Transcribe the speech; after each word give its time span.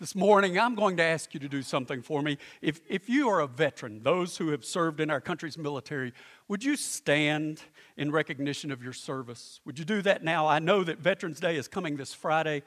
This 0.00 0.14
morning, 0.14 0.58
I'm 0.58 0.74
going 0.76 0.96
to 0.96 1.02
ask 1.02 1.34
you 1.34 1.40
to 1.40 1.48
do 1.48 1.60
something 1.60 2.00
for 2.00 2.22
me. 2.22 2.38
If, 2.62 2.80
if 2.88 3.10
you 3.10 3.28
are 3.28 3.40
a 3.40 3.46
veteran, 3.46 4.02
those 4.02 4.38
who 4.38 4.48
have 4.48 4.64
served 4.64 4.98
in 4.98 5.10
our 5.10 5.20
country's 5.20 5.58
military, 5.58 6.14
would 6.48 6.64
you 6.64 6.74
stand 6.76 7.60
in 7.98 8.10
recognition 8.10 8.72
of 8.72 8.82
your 8.82 8.94
service? 8.94 9.60
Would 9.66 9.78
you 9.78 9.84
do 9.84 10.00
that 10.00 10.24
now? 10.24 10.46
I 10.46 10.58
know 10.58 10.84
that 10.84 11.00
Veterans 11.00 11.38
Day 11.38 11.56
is 11.56 11.68
coming 11.68 11.98
this 11.98 12.14
Friday, 12.14 12.62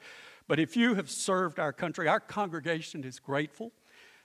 but 0.46 0.60
if 0.60 0.76
you 0.76 0.94
have 0.94 1.10
served 1.10 1.58
our 1.58 1.72
country, 1.72 2.06
our 2.06 2.20
congregation 2.20 3.02
is 3.02 3.18
grateful 3.18 3.72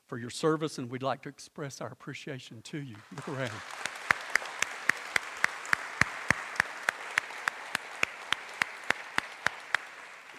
for 0.06 0.20
your 0.20 0.30
service, 0.30 0.78
and 0.78 0.88
we'd 0.88 1.02
like 1.02 1.24
to 1.24 1.30
express 1.30 1.82
our 1.82 1.92
appreciation 1.92 2.62
to 2.62 2.78
you. 2.78 2.96
Look 3.16 3.28
around. 3.28 3.50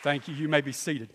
Thank 0.05 0.29
you. 0.29 0.37
You 0.37 0.49
may 0.49 0.61
be 0.61 0.71
seated. 0.71 1.11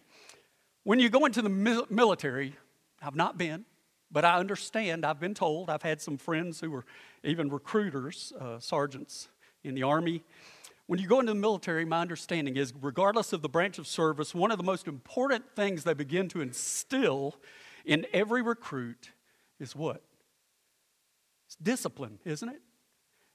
When 0.86 1.00
you 1.00 1.10
go 1.10 1.26
into 1.26 1.42
the 1.42 1.50
military, 1.50 2.54
I've 3.02 3.16
not 3.16 3.40
been, 3.40 3.66
but 4.12 4.24
I 4.24 4.38
understand, 4.38 5.04
I've 5.04 5.20
been 5.20 5.34
told, 5.34 5.68
I've 5.68 5.82
had 5.82 6.00
some 6.00 6.16
friends 6.16 6.62
who 6.62 6.70
were 6.70 6.86
even 7.24 7.50
recruiters, 7.50 8.32
uh, 8.40 8.60
sergeants 8.60 9.30
in 9.64 9.74
the 9.74 9.82
Army. 9.82 10.22
When 10.86 11.00
you 11.00 11.08
go 11.08 11.20
into 11.20 11.32
the 11.32 11.40
military, 11.40 11.86
my 11.86 12.02
understanding 12.02 12.56
is, 12.56 12.72
regardless 12.80 13.34
of 13.34 13.42
the 13.42 13.50
branch 13.50 13.80
of 13.80 13.88
service, 13.88 14.36
one 14.36 14.52
of 14.52 14.60
the 14.60 14.64
most 14.64 14.88
important 14.88 15.44
things 15.56 15.86
they 15.86 15.96
begin 15.96 16.30
to 16.30 16.42
instill 16.42 17.36
in 17.84 18.06
every 18.14 18.44
recruit 18.44 19.10
is 19.60 19.76
what? 19.76 20.04
It's 21.48 21.56
discipline, 21.56 22.20
isn't 22.26 22.48
it? 22.48 22.62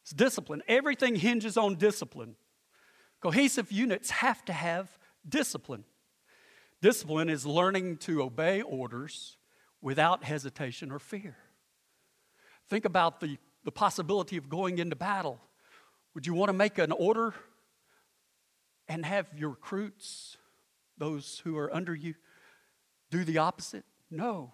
It's 0.02 0.12
discipline. 0.12 0.62
Everything 0.68 1.16
hinges 1.16 1.56
on 1.56 1.74
discipline. 1.74 2.36
Cohesive 3.20 3.72
units 3.72 4.10
have 4.10 4.44
to 4.44 4.52
have 4.52 4.96
discipline. 5.28 5.82
Discipline 6.82 7.28
is 7.28 7.44
learning 7.44 7.98
to 7.98 8.22
obey 8.22 8.62
orders 8.62 9.36
without 9.82 10.24
hesitation 10.24 10.90
or 10.90 10.98
fear. 10.98 11.36
Think 12.68 12.84
about 12.84 13.20
the, 13.20 13.38
the 13.64 13.72
possibility 13.72 14.36
of 14.36 14.48
going 14.48 14.78
into 14.78 14.96
battle. 14.96 15.40
Would 16.14 16.26
you 16.26 16.34
want 16.34 16.48
to 16.48 16.54
make 16.54 16.78
an 16.78 16.92
order 16.92 17.34
and 18.88 19.04
have 19.04 19.26
your 19.36 19.50
recruits, 19.50 20.38
those 20.96 21.40
who 21.44 21.56
are 21.58 21.72
under 21.74 21.94
you, 21.94 22.14
do 23.10 23.24
the 23.24 23.38
opposite? 23.38 23.84
No. 24.10 24.52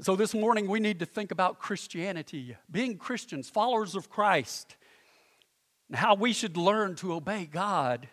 So 0.00 0.16
this 0.16 0.34
morning 0.34 0.68
we 0.68 0.80
need 0.80 0.98
to 1.00 1.06
think 1.06 1.30
about 1.30 1.60
Christianity, 1.60 2.56
being 2.70 2.96
Christians, 2.96 3.48
followers 3.48 3.94
of 3.94 4.10
Christ, 4.10 4.76
and 5.88 5.96
how 5.96 6.14
we 6.14 6.32
should 6.32 6.56
learn 6.56 6.96
to 6.96 7.12
obey 7.12 7.44
God 7.44 8.08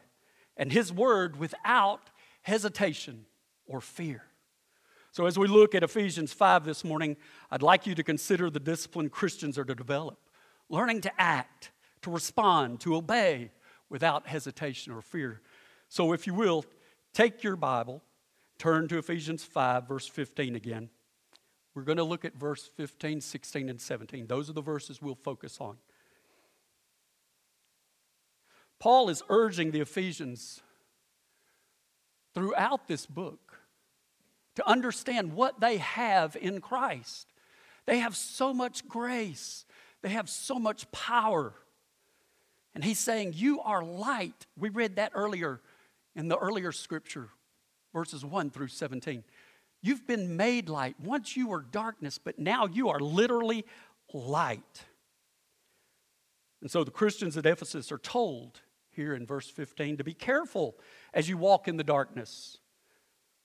and 0.58 0.72
His 0.72 0.94
Word 0.94 1.40
without 1.40 2.11
hesitation, 2.42 3.26
or 3.66 3.82
fear. 3.82 4.24
So, 5.12 5.26
as 5.26 5.38
we 5.38 5.48
look 5.48 5.76
at 5.76 5.84
Ephesians 5.84 6.34
5 6.34 6.66
this 6.66 6.84
morning, 6.84 7.18
I'd 7.50 7.62
like 7.62 7.86
you 7.86 7.96
to 7.96 8.04
consider 8.04 8.50
the 8.50 8.60
discipline 8.60 9.10
Christians 9.10 9.58
are 9.58 9.66
to 9.66 9.76
develop 9.76 10.18
learning 10.70 11.02
to 11.02 11.12
act, 11.22 11.72
to 12.02 12.10
respond, 12.10 12.80
to 12.80 12.96
obey 12.96 13.52
without 13.90 14.26
hesitation 14.26 14.94
or 14.94 15.02
fear. 15.02 15.42
So, 15.90 16.14
if 16.14 16.26
you 16.26 16.34
will, 16.34 16.66
take 17.14 17.44
your 17.44 17.58
Bible, 17.58 18.02
turn 18.58 18.88
to 18.88 18.98
Ephesians 18.98 19.44
5, 19.44 19.88
verse 19.88 20.08
15 20.08 20.56
again. 20.56 20.90
We're 21.76 21.84
going 21.84 21.98
to 21.98 22.04
look 22.04 22.26
at 22.26 22.36
verse 22.36 22.70
15, 22.78 23.22
16, 23.22 23.70
and 23.70 23.80
17. 23.80 24.28
Those 24.28 24.50
are 24.50 24.54
the 24.54 24.62
verses 24.62 25.02
we'll 25.02 25.16
focus 25.16 25.58
on. 25.60 25.78
Paul 28.80 29.10
is 29.10 29.22
urging 29.30 29.72
the 29.72 29.82
Ephesians 29.82 30.62
throughout 32.34 32.88
this 32.88 33.06
book 33.06 33.60
to 34.56 34.68
understand 34.68 35.34
what 35.34 35.60
they 35.60 35.78
have 35.78 36.36
in 36.40 36.62
Christ. 36.62 37.28
They 37.86 38.00
have 38.00 38.16
so 38.16 38.54
much 38.54 38.88
grace, 38.88 39.66
they 40.02 40.10
have 40.10 40.30
so 40.30 40.60
much 40.60 40.92
power. 40.92 41.54
And 42.74 42.84
he's 42.84 43.00
saying, 43.00 43.34
You 43.36 43.60
are 43.62 43.84
light. 43.84 44.46
We 44.58 44.70
read 44.70 44.96
that 44.96 45.12
earlier 45.14 45.60
in 46.16 46.30
the 46.30 46.38
earlier 46.38 46.72
scripture, 46.72 47.30
verses 47.94 48.24
1 48.24 48.50
through 48.50 48.70
17. 48.70 49.24
You've 49.82 50.08
been 50.08 50.38
made 50.38 50.70
light. 50.70 50.96
Once 51.00 51.36
you 51.36 51.48
were 51.48 51.62
darkness, 51.62 52.18
but 52.18 52.38
now 52.38 52.68
you 52.68 52.90
are 52.90 53.00
literally 53.00 53.66
light. 54.14 54.86
And 56.62 56.70
so 56.70 56.84
the 56.84 56.92
Christians 56.92 57.36
at 57.36 57.46
Ephesus 57.46 57.92
are 57.92 57.98
told 57.98 58.62
here 59.02 59.16
in 59.16 59.26
verse 59.26 59.50
15 59.50 59.98
to 59.98 60.04
be 60.04 60.14
careful 60.14 60.76
as 61.14 61.28
you 61.28 61.38
walk 61.38 61.68
in 61.68 61.78
the 61.78 61.84
darkness. 61.84 62.60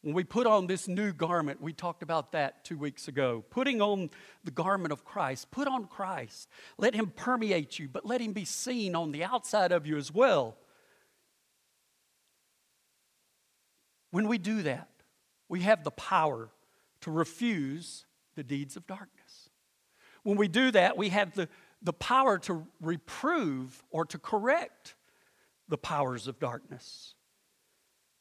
When 0.02 0.14
we 0.14 0.22
put 0.22 0.46
on 0.46 0.66
this 0.66 0.86
new 0.86 1.12
garment, 1.12 1.60
we 1.60 1.72
talked 1.72 2.02
about 2.02 2.32
that 2.32 2.64
two 2.64 2.76
weeks 2.76 3.08
ago. 3.08 3.44
Putting 3.50 3.80
on 3.80 4.10
the 4.44 4.50
garment 4.50 4.92
of 4.92 5.04
Christ, 5.04 5.50
put 5.50 5.66
on 5.66 5.86
Christ. 5.86 6.48
Let 6.78 6.94
Him 6.94 7.12
permeate 7.16 7.78
you, 7.78 7.88
but 7.88 8.06
let 8.06 8.20
Him 8.20 8.32
be 8.32 8.44
seen 8.44 8.94
on 8.94 9.10
the 9.10 9.24
outside 9.24 9.72
of 9.72 9.86
you 9.86 9.96
as 9.96 10.12
well. 10.12 10.56
When 14.10 14.28
we 14.28 14.38
do 14.38 14.62
that, 14.62 14.88
we 15.48 15.62
have 15.62 15.82
the 15.82 15.90
power 15.90 16.50
to 17.00 17.10
refuse 17.10 18.04
the 18.36 18.44
deeds 18.44 18.76
of 18.76 18.86
darkness. 18.86 19.50
When 20.22 20.36
we 20.36 20.48
do 20.48 20.70
that, 20.70 20.96
we 20.96 21.08
have 21.08 21.34
the, 21.34 21.48
the 21.82 21.92
power 21.92 22.38
to 22.40 22.66
reprove 22.80 23.82
or 23.90 24.04
to 24.06 24.18
correct 24.18 24.94
the 25.69 25.78
powers 25.78 26.27
of 26.27 26.38
darkness. 26.38 27.15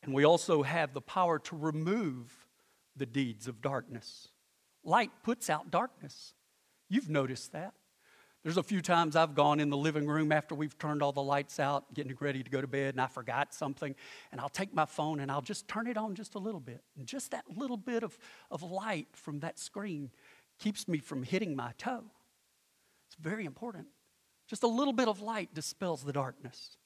And 0.04 0.14
we 0.14 0.24
also 0.24 0.64
have 0.64 0.94
the 0.94 1.02
power 1.02 1.40
to 1.40 1.56
remove 1.56 2.48
the 2.96 3.06
deeds 3.06 3.48
of 3.48 3.62
darkness. 3.62 4.30
Light 4.84 5.12
puts 5.24 5.50
out 5.50 5.72
darkness. 5.72 6.34
You've 6.90 7.10
noticed 7.10 7.52
that. 7.54 7.74
There's 8.44 8.58
a 8.58 8.64
few 8.64 8.84
times 8.84 9.16
I've 9.16 9.34
gone 9.34 9.60
in 9.60 9.72
the 9.72 9.78
living 9.78 10.06
room 10.06 10.32
after 10.32 10.54
we've 10.54 10.78
turned 10.78 11.02
all 11.02 11.12
the 11.12 11.24
lights 11.24 11.60
out, 11.60 11.92
getting 11.96 12.16
ready 12.20 12.44
to 12.44 12.50
go 12.52 12.62
to 12.62 12.68
bed, 12.68 12.94
and 12.94 13.02
I 13.02 13.08
forgot 13.08 13.56
something, 13.56 13.96
and 14.32 14.40
I'll 14.40 14.50
take 14.50 14.72
my 14.72 14.86
phone 14.86 15.20
and 15.20 15.32
I'll 15.32 15.42
just 15.42 15.68
turn 15.68 15.88
it 15.88 15.98
on 15.98 16.14
just 16.14 16.36
a 16.36 16.38
little 16.38 16.60
bit. 16.60 16.84
And 16.96 17.08
just 17.08 17.32
that 17.32 17.46
little 17.50 17.76
bit 17.76 18.04
of, 18.04 18.16
of 18.52 18.62
light 18.62 19.08
from 19.14 19.40
that 19.40 19.58
screen 19.58 20.12
keeps 20.60 20.88
me 20.88 21.00
from 21.00 21.24
hitting 21.24 21.56
my 21.56 21.72
toe. 21.80 22.04
It's 23.08 23.16
very 23.20 23.46
important. 23.46 23.88
Just 24.48 24.62
a 24.62 24.68
little 24.68 24.94
bit 24.94 25.08
of 25.08 25.22
light 25.22 25.56
dispels 25.56 26.04
the 26.04 26.14
darkness. 26.14 26.78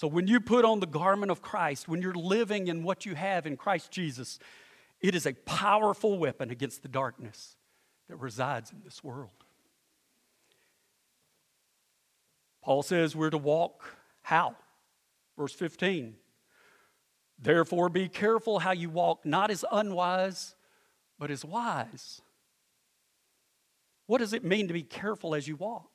So 0.00 0.08
when 0.08 0.26
you 0.26 0.40
put 0.40 0.64
on 0.64 0.80
the 0.80 0.86
garment 0.86 1.30
of 1.30 1.42
Christ, 1.42 1.86
when 1.86 2.00
you're 2.00 2.14
living 2.14 2.68
in 2.68 2.84
what 2.84 3.04
you 3.04 3.14
have 3.14 3.46
in 3.46 3.58
Christ 3.58 3.90
Jesus, 3.90 4.38
it 5.02 5.14
is 5.14 5.26
a 5.26 5.34
powerful 5.34 6.18
weapon 6.18 6.50
against 6.50 6.80
the 6.80 6.88
darkness 6.88 7.54
that 8.08 8.16
resides 8.16 8.72
in 8.72 8.78
this 8.82 9.04
world. 9.04 9.44
Paul 12.62 12.82
says 12.82 13.14
we're 13.14 13.28
to 13.28 13.36
walk 13.36 13.94
how? 14.22 14.56
Verse 15.36 15.52
15. 15.52 16.14
Therefore, 17.38 17.90
be 17.90 18.08
careful 18.08 18.60
how 18.60 18.72
you 18.72 18.88
walk, 18.88 19.26
not 19.26 19.50
as 19.50 19.66
unwise, 19.70 20.54
but 21.18 21.30
as 21.30 21.44
wise. 21.44 22.22
What 24.06 24.16
does 24.16 24.32
it 24.32 24.44
mean 24.44 24.66
to 24.68 24.72
be 24.72 24.82
careful 24.82 25.34
as 25.34 25.46
you 25.46 25.56
walk? 25.56 25.90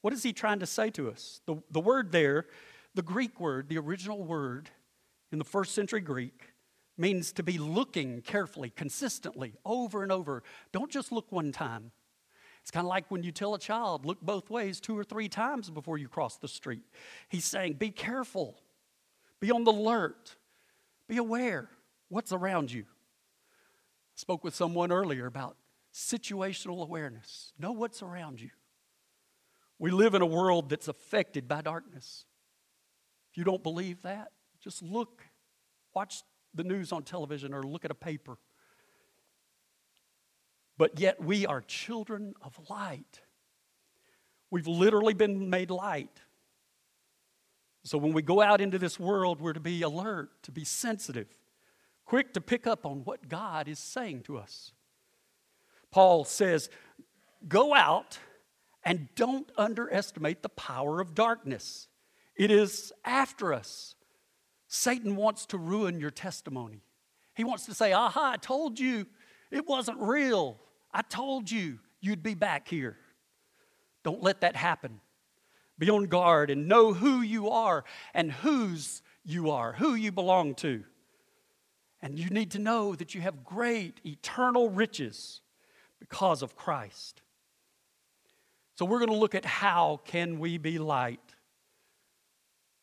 What 0.00 0.14
is 0.14 0.22
he 0.22 0.32
trying 0.32 0.60
to 0.60 0.66
say 0.66 0.88
to 0.92 1.10
us? 1.10 1.42
The, 1.44 1.56
the 1.70 1.80
word 1.80 2.10
there 2.10 2.46
the 2.96 3.02
Greek 3.02 3.38
word, 3.38 3.68
the 3.68 3.78
original 3.78 4.24
word 4.24 4.70
in 5.30 5.38
the 5.38 5.44
first 5.44 5.74
century 5.74 6.00
Greek, 6.00 6.54
means 6.98 7.30
to 7.32 7.42
be 7.42 7.58
looking 7.58 8.22
carefully, 8.22 8.70
consistently, 8.70 9.52
over 9.66 10.02
and 10.02 10.10
over. 10.10 10.42
Don't 10.72 10.90
just 10.90 11.12
look 11.12 11.30
one 11.30 11.52
time. 11.52 11.92
It's 12.62 12.70
kind 12.70 12.86
of 12.86 12.88
like 12.88 13.10
when 13.10 13.22
you 13.22 13.32
tell 13.32 13.54
a 13.54 13.58
child, 13.58 14.06
look 14.06 14.20
both 14.22 14.50
ways 14.50 14.80
two 14.80 14.98
or 14.98 15.04
three 15.04 15.28
times 15.28 15.70
before 15.70 15.98
you 15.98 16.08
cross 16.08 16.38
the 16.38 16.48
street. 16.48 16.82
He's 17.28 17.44
saying, 17.44 17.74
be 17.74 17.90
careful, 17.90 18.56
be 19.40 19.52
on 19.52 19.64
the 19.64 19.72
alert, 19.72 20.36
be 21.06 21.18
aware 21.18 21.68
what's 22.08 22.32
around 22.32 22.72
you. 22.72 22.82
I 22.82 24.16
spoke 24.16 24.42
with 24.42 24.54
someone 24.54 24.90
earlier 24.90 25.26
about 25.26 25.56
situational 25.92 26.82
awareness. 26.82 27.52
Know 27.58 27.72
what's 27.72 28.02
around 28.02 28.40
you. 28.40 28.50
We 29.78 29.90
live 29.90 30.14
in 30.14 30.22
a 30.22 30.26
world 30.26 30.70
that's 30.70 30.88
affected 30.88 31.46
by 31.46 31.60
darkness. 31.60 32.24
You 33.36 33.44
don't 33.44 33.62
believe 33.62 34.02
that, 34.02 34.32
just 34.60 34.82
look, 34.82 35.22
watch 35.94 36.22
the 36.54 36.64
news 36.64 36.90
on 36.90 37.04
television 37.04 37.54
or 37.54 37.62
look 37.62 37.84
at 37.84 37.90
a 37.90 37.94
paper. 37.94 38.38
But 40.78 40.98
yet 40.98 41.22
we 41.22 41.46
are 41.46 41.60
children 41.60 42.34
of 42.42 42.58
light. 42.68 43.20
We've 44.50 44.66
literally 44.66 45.14
been 45.14 45.50
made 45.50 45.70
light. 45.70 46.20
So 47.84 47.98
when 47.98 48.12
we 48.12 48.22
go 48.22 48.40
out 48.40 48.60
into 48.60 48.78
this 48.78 48.98
world, 48.98 49.40
we're 49.40 49.52
to 49.52 49.60
be 49.60 49.82
alert, 49.82 50.42
to 50.44 50.50
be 50.50 50.64
sensitive, 50.64 51.28
quick 52.04 52.32
to 52.34 52.40
pick 52.40 52.66
up 52.66 52.84
on 52.84 53.04
what 53.04 53.28
God 53.28 53.68
is 53.68 53.78
saying 53.78 54.22
to 54.22 54.38
us. 54.38 54.72
Paul 55.90 56.24
says, 56.24 56.68
Go 57.46 57.74
out 57.74 58.18
and 58.82 59.08
don't 59.14 59.50
underestimate 59.56 60.42
the 60.42 60.48
power 60.48 61.00
of 61.00 61.14
darkness. 61.14 61.88
It 62.36 62.50
is 62.50 62.92
after 63.04 63.52
us. 63.52 63.94
Satan 64.68 65.16
wants 65.16 65.46
to 65.46 65.58
ruin 65.58 66.00
your 66.00 66.10
testimony. 66.10 66.82
He 67.34 67.44
wants 67.44 67.66
to 67.66 67.74
say, 67.74 67.92
Aha, 67.92 68.32
I 68.32 68.36
told 68.36 68.78
you 68.78 69.06
it 69.50 69.66
wasn't 69.66 69.98
real. 70.00 70.58
I 70.92 71.02
told 71.02 71.50
you 71.50 71.78
you'd 72.00 72.22
be 72.22 72.34
back 72.34 72.68
here. 72.68 72.96
Don't 74.02 74.22
let 74.22 74.42
that 74.42 74.56
happen. 74.56 75.00
Be 75.78 75.90
on 75.90 76.06
guard 76.06 76.50
and 76.50 76.68
know 76.68 76.92
who 76.92 77.20
you 77.20 77.50
are 77.50 77.84
and 78.14 78.32
whose 78.32 79.02
you 79.24 79.50
are, 79.50 79.72
who 79.72 79.94
you 79.94 80.12
belong 80.12 80.54
to. 80.56 80.84
And 82.00 82.18
you 82.18 82.30
need 82.30 82.52
to 82.52 82.58
know 82.58 82.94
that 82.94 83.14
you 83.14 83.20
have 83.20 83.44
great 83.44 84.00
eternal 84.04 84.70
riches 84.70 85.40
because 85.98 86.42
of 86.42 86.56
Christ. 86.56 87.22
So 88.76 88.84
we're 88.84 88.98
going 88.98 89.10
to 89.10 89.16
look 89.16 89.34
at 89.34 89.44
how 89.44 90.00
can 90.04 90.38
we 90.38 90.58
be 90.58 90.78
light 90.78 91.25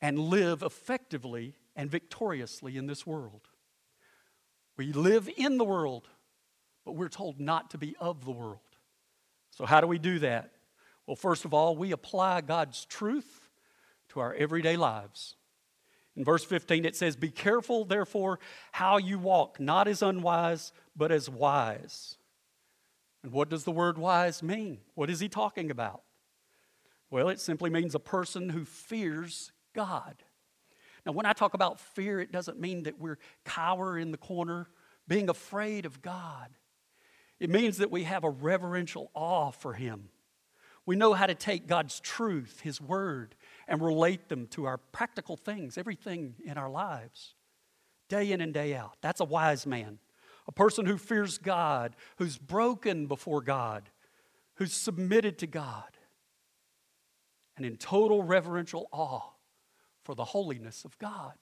and 0.03 0.19
live 0.19 0.61
effectively 0.61 1.55
and 1.77 1.89
victoriously 1.89 2.75
in 2.75 2.87
this 2.87 3.07
world. 3.07 3.47
We 4.75 4.91
live 4.91 5.29
in 5.37 5.57
the 5.57 5.63
world, 5.63 6.09
but 6.83 6.91
we're 6.91 7.07
told 7.07 7.39
not 7.39 7.71
to 7.71 7.77
be 7.77 7.95
of 8.01 8.25
the 8.25 8.31
world. 8.31 8.59
So 9.51 9.65
how 9.65 9.79
do 9.79 9.87
we 9.87 9.97
do 9.97 10.19
that? 10.19 10.51
Well, 11.07 11.15
first 11.15 11.45
of 11.45 11.53
all, 11.53 11.77
we 11.77 11.93
apply 11.93 12.41
God's 12.41 12.83
truth 12.83 13.47
to 14.09 14.19
our 14.19 14.33
everyday 14.33 14.75
lives. 14.75 15.35
In 16.17 16.25
verse 16.25 16.43
15, 16.43 16.83
it 16.83 16.97
says, 16.97 17.15
Be 17.15 17.31
careful, 17.31 17.85
therefore, 17.85 18.39
how 18.73 18.97
you 18.97 19.17
walk, 19.17 19.57
not 19.57 19.87
as 19.87 20.01
unwise, 20.01 20.73
but 20.97 21.13
as 21.13 21.29
wise. 21.29 22.17
And 23.23 23.31
what 23.31 23.47
does 23.47 23.63
the 23.63 23.71
word 23.71 23.97
wise 23.97 24.43
mean? 24.43 24.79
What 24.95 25.09
is 25.09 25.21
he 25.21 25.29
talking 25.29 25.71
about? 25.71 26.01
Well, 27.09 27.29
it 27.29 27.39
simply 27.39 27.69
means 27.69 27.95
a 27.95 27.99
person 27.99 28.49
who 28.49 28.65
fears 28.65 29.53
God. 29.73 30.15
Now, 31.05 31.11
when 31.11 31.25
I 31.25 31.33
talk 31.33 31.53
about 31.53 31.79
fear, 31.79 32.19
it 32.19 32.31
doesn't 32.31 32.59
mean 32.59 32.83
that 32.83 32.99
we're 32.99 33.17
cower 33.43 33.97
in 33.97 34.11
the 34.11 34.17
corner, 34.17 34.69
being 35.07 35.29
afraid 35.29 35.85
of 35.85 36.01
God. 36.01 36.49
It 37.39 37.49
means 37.49 37.77
that 37.77 37.91
we 37.91 38.03
have 38.03 38.23
a 38.23 38.29
reverential 38.29 39.11
awe 39.13 39.51
for 39.51 39.73
Him. 39.73 40.09
We 40.85 40.95
know 40.95 41.13
how 41.13 41.25
to 41.25 41.35
take 41.35 41.67
God's 41.67 41.99
truth, 41.99 42.61
His 42.61 42.79
Word, 42.79 43.35
and 43.67 43.81
relate 43.81 44.29
them 44.29 44.47
to 44.47 44.65
our 44.65 44.77
practical 44.77 45.35
things, 45.35 45.77
everything 45.77 46.35
in 46.45 46.57
our 46.57 46.69
lives, 46.69 47.35
day 48.07 48.31
in 48.31 48.39
and 48.39 48.53
day 48.53 48.75
out. 48.75 48.97
That's 49.01 49.19
a 49.19 49.25
wise 49.25 49.65
man, 49.65 49.99
a 50.47 50.53
person 50.53 50.85
who 50.85 50.97
fears 50.97 51.37
God, 51.37 51.97
who's 52.17 52.37
broken 52.37 53.07
before 53.07 53.41
God, 53.41 53.89
who's 54.55 54.73
submitted 54.73 55.37
to 55.39 55.47
God, 55.47 55.97
and 57.57 57.65
in 57.65 57.75
total 57.75 58.23
reverential 58.23 58.87
awe 58.93 59.32
for 60.03 60.15
the 60.15 60.25
holiness 60.25 60.85
of 60.85 60.97
God. 60.97 61.33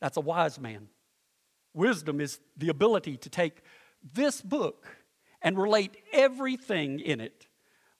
That's 0.00 0.16
a 0.16 0.20
wise 0.20 0.60
man. 0.60 0.88
Wisdom 1.74 2.20
is 2.20 2.38
the 2.56 2.68
ability 2.68 3.16
to 3.18 3.30
take 3.30 3.62
this 4.14 4.40
book 4.40 4.86
and 5.42 5.58
relate 5.58 5.96
everything 6.12 7.00
in 7.00 7.20
it, 7.20 7.46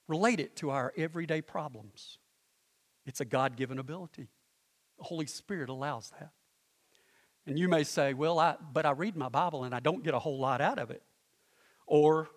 relate 0.07 0.39
it 0.39 0.55
to 0.57 0.69
our 0.69 0.93
everyday 0.97 1.41
problems. 1.41 2.17
It's 3.05 3.21
a 3.21 3.25
God 3.25 3.55
given 3.55 3.79
ability. 3.79 4.27
The 4.97 5.03
Holy 5.03 5.27
Spirit 5.27 5.69
allows 5.69 6.11
that. 6.19 6.31
And 7.45 7.57
you 7.57 7.69
may 7.69 7.83
say, 7.83 8.13
well, 8.13 8.39
I, 8.39 8.55
but 8.73 8.85
I 8.85 8.91
read 8.91 9.15
my 9.15 9.29
Bible 9.29 9.63
and 9.63 9.73
I 9.73 9.79
don't 9.79 10.03
get 10.03 10.13
a 10.13 10.19
whole 10.19 10.39
lot 10.39 10.59
out 10.59 10.79
of 10.79 10.91
it. 10.91 11.01
Or, 11.85 12.27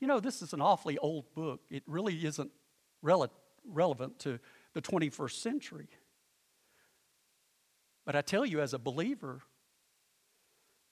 you 0.00 0.08
know, 0.08 0.20
this 0.20 0.40
is 0.40 0.54
an 0.54 0.62
awfully 0.62 0.96
old 0.96 1.34
book. 1.34 1.60
It 1.70 1.82
really 1.86 2.24
isn't 2.24 2.50
rele- 3.04 3.28
relevant 3.66 4.18
to 4.20 4.38
the 4.74 4.82
21st 4.82 5.40
century. 5.40 5.88
But 8.04 8.16
I 8.16 8.20
tell 8.20 8.44
you, 8.44 8.60
as 8.60 8.74
a 8.74 8.78
believer, 8.78 9.40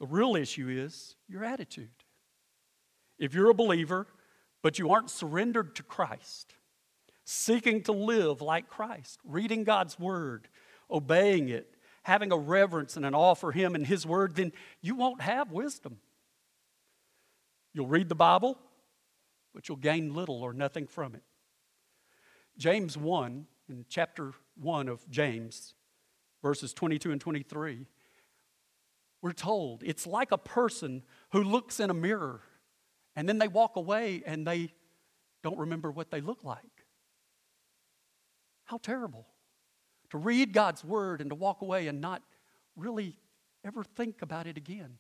the 0.01 0.07
real 0.07 0.35
issue 0.35 0.69
is 0.69 1.17
your 1.29 1.45
attitude. 1.45 1.91
If 3.19 3.35
you're 3.35 3.51
a 3.51 3.55
believer, 3.55 4.07
but 4.63 4.79
you 4.79 4.91
aren't 4.91 5.11
surrendered 5.11 5.77
to 5.77 5.83
Christ, 5.83 6.55
seeking 7.25 7.83
to 7.83 7.93
live 7.93 8.41
like 8.41 8.69
Christ, 8.69 9.21
reading 9.25 9.65
God's 9.65 9.99
word, 9.99 10.49
obeying 10.91 11.49
it, 11.49 11.77
having 12.05 12.33
a 12.33 12.37
reverence 12.37 12.97
and 12.97 13.05
an 13.05 13.15
awe 13.15 13.35
for 13.35 13.53
Him 13.53 13.75
and 13.75 13.87
His 13.87 14.07
word, 14.07 14.35
then 14.37 14.53
you 14.81 14.95
won't 14.95 15.21
have 15.21 15.53
wisdom. 15.53 15.99
You'll 17.73 17.87
read 17.87 18.09
the 18.09 18.15
Bible, 18.15 18.59
but 19.55 19.69
you'll 19.69 19.77
gain 19.77 20.15
little 20.15 20.43
or 20.43 20.53
nothing 20.53 20.87
from 20.87 21.15
it. 21.15 21.23
James 22.59 22.97
1, 22.97 23.47
in 23.69 23.85
chapter 23.89 24.33
1 24.61 24.89
of 24.89 25.09
James, 25.11 25.75
verses 26.43 26.73
22 26.73 27.13
and 27.13 27.21
23, 27.21 27.87
we're 29.21 29.33
told 29.33 29.83
it's 29.85 30.07
like 30.07 30.33
a 30.33 30.39
person 30.39 31.03
who 31.31 31.43
looks 31.43 31.81
in 31.81 31.91
a 31.91 31.95
mirror 31.95 32.43
and 33.15 33.29
then 33.29 33.39
they 33.39 33.49
walk 33.49 33.77
away 33.77 34.23
and 34.27 34.47
they 34.47 34.73
don't 35.43 35.59
remember 35.59 35.91
what 35.91 36.11
they 36.11 36.21
look 36.21 36.43
like. 36.43 36.59
How 38.65 38.79
terrible 38.79 39.27
to 40.11 40.19
read 40.19 40.53
God's 40.53 40.85
word 40.85 41.21
and 41.21 41.31
to 41.31 41.37
walk 41.37 41.63
away 41.63 41.87
and 41.87 42.01
not 42.01 42.23
really 42.77 43.19
ever 43.65 43.85
think 43.85 44.23
about 44.23 44.47
it 44.47 44.57
again. 44.57 44.99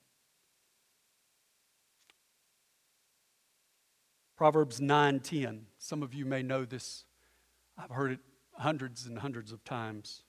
Proverbs 4.37 4.81
9:10. 4.81 5.67
Some 5.79 6.03
of 6.03 6.15
you 6.15 6.25
may 6.25 6.43
know 6.43 6.65
this. 6.65 7.05
I've 7.77 7.91
heard 7.91 8.13
it 8.13 8.21
hundreds 8.55 9.07
and 9.07 9.19
hundreds 9.19 9.53
of 9.53 9.65
times. 9.65 10.23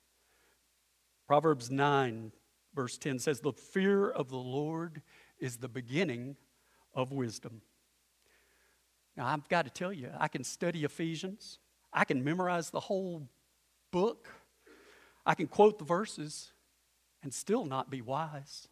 Proverbs 1.28 1.72
9 1.72 2.32
verse 2.76 2.98
10 2.98 3.20
says 3.20 3.40
the 3.40 3.54
fear 3.54 4.10
of 4.10 4.30
the 4.30 4.36
Lord 4.38 5.02
is 5.40 5.58
the 5.58 5.70
beginning 5.70 6.36
of 6.94 7.12
wisdom. 7.12 7.62
Now 9.16 9.28
I've 9.28 9.48
got 9.48 9.66
to 9.66 9.72
tell 9.72 9.94
you, 9.94 10.10
I 10.18 10.28
can 10.28 10.44
study 10.44 10.84
Ephesians 10.84 11.60
I 11.94 12.06
can 12.06 12.24
memorize 12.24 12.72
the 12.72 12.80
whole 12.80 13.30
book, 13.92 14.28
I 15.26 15.36
can 15.36 15.48
quote 15.48 15.78
the 15.78 15.86
verses, 15.86 16.52
and 17.22 17.34
still 17.34 17.66
not 17.66 17.92
be 17.92 18.02
wise. 18.02 18.68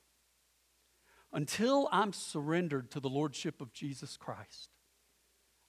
Until 1.31 1.87
I'm 1.91 2.11
surrendered 2.11 2.91
to 2.91 2.99
the 2.99 3.09
Lordship 3.09 3.61
of 3.61 3.71
Jesus 3.71 4.17
Christ, 4.17 4.69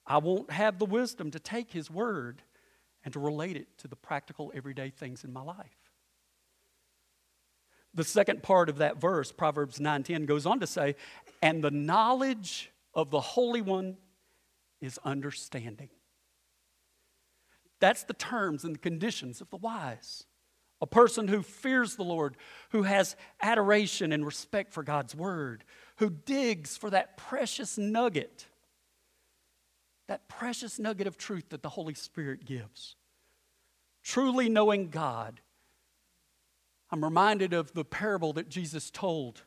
I 0.06 0.18
won't 0.18 0.50
have 0.50 0.78
the 0.78 0.86
wisdom 0.86 1.30
to 1.30 1.38
take 1.38 1.70
His 1.70 1.90
word 1.90 2.42
and 3.04 3.12
to 3.14 3.20
relate 3.20 3.56
it 3.56 3.78
to 3.78 3.88
the 3.88 3.96
practical, 3.96 4.52
everyday 4.54 4.90
things 4.90 5.24
in 5.24 5.32
my 5.32 5.42
life. 5.42 5.90
The 7.94 8.04
second 8.04 8.42
part 8.42 8.68
of 8.68 8.78
that 8.78 8.96
verse, 8.96 9.32
Proverbs 9.32 9.78
9:10, 9.78 10.24
goes 10.24 10.46
on 10.46 10.60
to 10.60 10.66
say, 10.66 10.96
"And 11.42 11.62
the 11.62 11.70
knowledge 11.70 12.72
of 12.94 13.10
the 13.10 13.20
Holy 13.20 13.60
One 13.60 13.98
is 14.80 14.98
understanding." 15.04 15.90
That's 17.80 18.04
the 18.04 18.14
terms 18.14 18.64
and 18.64 18.76
the 18.76 18.80
conditions 18.80 19.40
of 19.40 19.50
the 19.50 19.56
wise. 19.56 20.26
A 20.80 20.86
person 20.86 21.28
who 21.28 21.42
fears 21.42 21.96
the 21.96 22.04
Lord, 22.04 22.36
who 22.70 22.84
has 22.84 23.16
adoration 23.40 24.12
and 24.12 24.24
respect 24.24 24.72
for 24.72 24.82
God's 24.82 25.14
word, 25.14 25.64
who 25.96 26.10
digs 26.10 26.76
for 26.76 26.90
that 26.90 27.16
precious 27.16 27.76
nugget, 27.76 28.48
that 30.12 30.28
precious 30.28 30.78
nugget 30.78 31.06
of 31.06 31.16
truth 31.16 31.48
that 31.48 31.62
the 31.62 31.70
Holy 31.70 31.94
Spirit 31.94 32.44
gives. 32.44 32.96
Truly 34.02 34.46
knowing 34.46 34.90
God. 34.90 35.40
I'm 36.90 37.02
reminded 37.02 37.54
of 37.54 37.72
the 37.72 37.82
parable 37.82 38.34
that 38.34 38.50
Jesus 38.50 38.90
told 38.90 39.44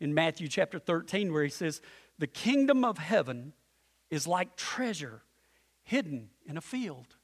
in 0.00 0.12
Matthew 0.12 0.48
chapter 0.48 0.80
13, 0.80 1.32
where 1.32 1.44
he 1.44 1.48
says, 1.48 1.80
The 2.18 2.26
kingdom 2.26 2.84
of 2.84 2.98
heaven 2.98 3.52
is 4.10 4.26
like 4.26 4.56
treasure 4.56 5.22
hidden 5.84 6.30
in 6.44 6.56
a 6.56 6.60
field. 6.60 7.14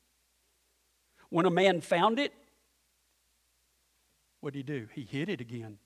When 1.31 1.47
a 1.47 1.51
man 1.51 1.81
found 1.81 2.21
it, 2.21 2.33
what 4.39 4.53
did 4.53 4.61
he 4.61 4.63
do? 4.63 4.87
He 4.95 5.03
hid 5.03 5.29
it 5.29 5.41
again. 5.41 5.79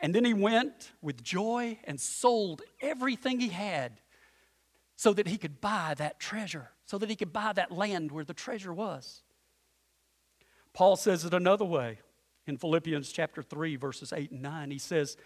And 0.00 0.12
then 0.12 0.24
he 0.24 0.34
went 0.34 0.90
with 1.00 1.22
joy 1.22 1.78
and 1.84 2.00
sold 2.00 2.62
everything 2.80 3.38
he 3.38 3.50
had 3.50 4.00
so 4.96 5.12
that 5.12 5.28
he 5.28 5.38
could 5.38 5.60
buy 5.60 5.94
that 5.98 6.18
treasure, 6.18 6.70
so 6.84 6.98
that 6.98 7.10
he 7.10 7.16
could 7.16 7.32
buy 7.32 7.52
that 7.52 7.70
land 7.70 8.10
where 8.10 8.24
the 8.24 8.34
treasure 8.34 8.72
was. 8.72 9.22
Paul 10.72 10.96
says 10.96 11.24
it 11.24 11.32
another 11.32 11.64
way 11.64 12.00
in 12.46 12.56
Philippians 12.56 13.12
chapter 13.12 13.42
3, 13.42 13.76
verses 13.76 14.12
8 14.12 14.30
and 14.32 14.42
9. 14.42 14.70
He 14.70 14.78
says, 14.78 15.16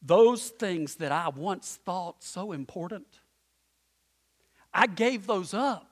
Those 0.00 0.48
things 0.48 0.96
that 0.96 1.12
I 1.12 1.28
once 1.28 1.78
thought 1.84 2.22
so 2.22 2.52
important, 2.52 3.06
I 4.72 4.86
gave 4.86 5.26
those 5.26 5.52
up 5.52 5.90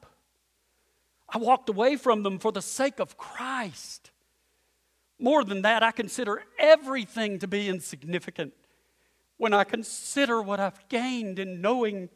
I 1.29 1.39
walked 1.39 1.69
away 1.69 1.97
from 1.97 2.23
them 2.23 2.39
for 2.39 2.53
the 2.53 2.63
sake 2.63 3.01
of 3.01 3.19
Christ. 3.19 4.11
More 5.19 5.45
than 5.45 5.63
that, 5.63 5.83
I 5.83 5.91
consider 5.91 6.43
everything 6.59 7.39
to 7.41 7.49
be 7.49 7.69
insignificant 7.69 8.55
when 9.37 9.53
I 9.53 9.65
consider 9.65 10.41
what 10.41 10.59
I've 10.59 10.89
gained 10.89 11.39
in 11.39 11.61
knowing 11.61 12.09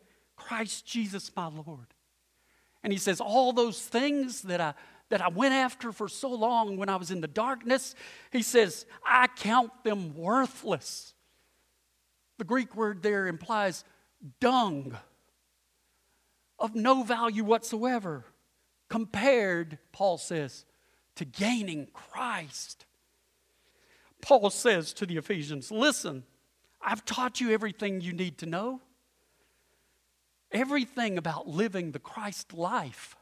Christ 0.46 0.86
Jesus 0.86 1.30
my 1.34 1.48
Lord. 1.48 1.86
And 2.82 2.92
he 2.92 2.98
says, 2.98 3.20
All 3.20 3.52
those 3.52 3.80
things 3.80 4.42
that 4.42 4.60
I, 4.60 4.74
that 5.08 5.20
I 5.20 5.28
went 5.28 5.54
after 5.54 5.92
for 5.92 6.08
so 6.08 6.30
long 6.30 6.76
when 6.76 6.88
I 6.88 6.96
was 6.96 7.10
in 7.10 7.20
the 7.20 7.28
darkness, 7.28 7.94
he 8.30 8.42
says, 8.42 8.86
I 9.04 9.28
count 9.28 9.84
them 9.84 10.14
worthless 10.16 11.14
The 12.38 12.44
Greek 12.44 12.74
word 12.74 13.02
there 13.02 13.26
implies 13.26 13.84
dung, 14.40 14.96
of 16.58 16.74
no 16.74 17.02
value 17.02 17.44
whatsoever, 17.44 18.24
compared, 18.88 19.78
Paul 19.90 20.16
says, 20.18 20.64
to 21.16 21.24
gaining 21.24 21.88
Christ. 21.92 22.86
Paul 24.20 24.50
says 24.50 24.92
to 24.94 25.06
the 25.06 25.16
Ephesians, 25.16 25.70
Listen, 25.70 26.22
I've 26.80 27.04
taught 27.04 27.40
you 27.40 27.50
everything 27.50 28.00
you 28.00 28.12
need 28.12 28.38
to 28.38 28.46
know, 28.46 28.80
everything 30.52 31.18
about 31.18 31.48
living 31.48 31.92
the 31.92 31.98
Christ 31.98 32.52
life. 32.52 33.16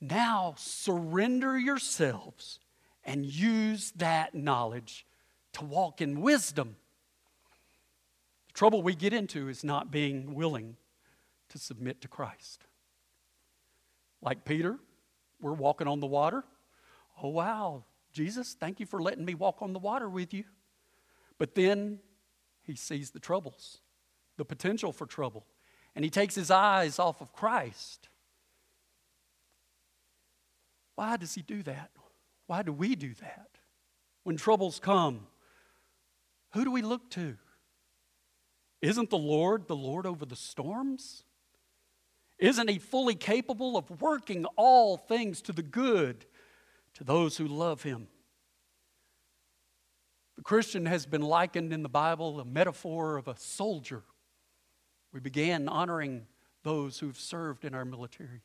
Now 0.00 0.54
surrender 0.56 1.58
yourselves 1.58 2.58
and 3.04 3.26
use 3.26 3.92
that 3.92 4.34
knowledge 4.34 5.06
to 5.54 5.64
walk 5.64 6.00
in 6.00 6.20
wisdom. 6.20 6.76
The 8.48 8.54
trouble 8.54 8.82
we 8.82 8.94
get 8.94 9.12
into 9.12 9.48
is 9.48 9.62
not 9.64 9.90
being 9.90 10.34
willing 10.34 10.76
to 11.50 11.58
submit 11.58 12.00
to 12.02 12.08
Christ. 12.08 12.64
Like 14.20 14.44
Peter, 14.44 14.78
we're 15.40 15.52
walking 15.52 15.88
on 15.88 16.00
the 16.00 16.06
water. 16.06 16.44
Oh, 17.22 17.28
wow, 17.28 17.84
Jesus, 18.12 18.56
thank 18.58 18.80
you 18.80 18.86
for 18.86 19.00
letting 19.00 19.24
me 19.24 19.34
walk 19.34 19.62
on 19.62 19.72
the 19.72 19.78
water 19.78 20.08
with 20.08 20.32
you. 20.32 20.44
But 21.38 21.54
then 21.54 21.98
he 22.62 22.76
sees 22.76 23.10
the 23.10 23.18
troubles, 23.18 23.78
the 24.36 24.44
potential 24.44 24.92
for 24.92 25.06
trouble, 25.06 25.44
and 25.94 26.04
he 26.04 26.10
takes 26.10 26.34
his 26.34 26.50
eyes 26.50 26.98
off 26.98 27.20
of 27.20 27.32
Christ. 27.32 28.08
Why 30.94 31.16
does 31.16 31.34
he 31.34 31.42
do 31.42 31.62
that? 31.64 31.90
Why 32.46 32.62
do 32.62 32.72
we 32.72 32.94
do 32.94 33.14
that? 33.14 33.48
When 34.24 34.36
troubles 34.36 34.78
come, 34.78 35.26
who 36.52 36.64
do 36.64 36.70
we 36.70 36.82
look 36.82 37.10
to? 37.10 37.36
Isn't 38.80 39.10
the 39.10 39.18
Lord 39.18 39.68
the 39.68 39.76
Lord 39.76 40.06
over 40.06 40.26
the 40.26 40.36
storms? 40.36 41.24
Isn't 42.38 42.68
he 42.68 42.78
fully 42.78 43.14
capable 43.14 43.76
of 43.76 44.00
working 44.00 44.44
all 44.56 44.96
things 44.96 45.40
to 45.42 45.52
the 45.52 45.62
good 45.62 46.26
to 46.94 47.04
those 47.04 47.36
who 47.36 47.46
love 47.46 47.82
him? 47.82 48.08
The 50.36 50.42
Christian 50.42 50.86
has 50.86 51.06
been 51.06 51.22
likened 51.22 51.72
in 51.72 51.82
the 51.82 51.88
Bible 51.88 52.40
a 52.40 52.44
metaphor 52.44 53.16
of 53.16 53.28
a 53.28 53.36
soldier. 53.36 54.02
We 55.12 55.20
began 55.20 55.68
honoring 55.68 56.26
those 56.62 56.98
who've 56.98 57.18
served 57.18 57.64
in 57.64 57.74
our 57.74 57.84
military. 57.84 58.42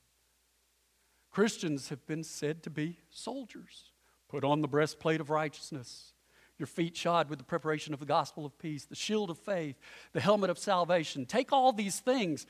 Christians 1.32 1.90
have 1.90 2.06
been 2.08 2.24
said 2.24 2.64
to 2.64 2.70
be 2.70 3.00
soldiers. 3.10 3.92
Put 4.28 4.44
on 4.44 4.62
the 4.62 4.68
breastplate 4.68 5.22
of 5.22 5.30
righteousness, 5.30 6.14
your 6.58 6.68
feet 6.68 6.98
shod 6.98 7.30
with 7.30 7.40
the 7.40 7.46
preparation 7.46 7.94
of 7.94 8.00
the 8.00 8.06
gospel 8.06 8.46
of 8.46 8.58
peace, 8.58 8.86
the 8.86 8.96
shield 8.96 9.30
of 9.30 9.38
faith, 9.38 9.78
the 10.14 10.20
helmet 10.20 10.50
of 10.50 10.58
salvation. 10.58 11.26
Take 11.26 11.54
all 11.54 11.72
these 11.72 12.00
things 12.00 12.46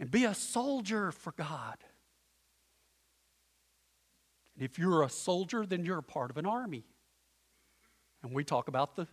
and 0.00 0.10
be 0.10 0.24
a 0.24 0.34
soldier 0.34 1.12
for 1.12 1.32
God. 1.32 1.76
And 4.56 4.64
if 4.64 4.78
you're 4.78 5.02
a 5.02 5.08
soldier, 5.08 5.64
then 5.64 5.84
you're 5.84 5.98
a 5.98 6.02
part 6.02 6.30
of 6.30 6.36
an 6.36 6.46
army. 6.46 6.84
And 8.22 8.32
we 8.32 8.44
talk 8.44 8.68
about 8.68 8.96
the 8.96 9.06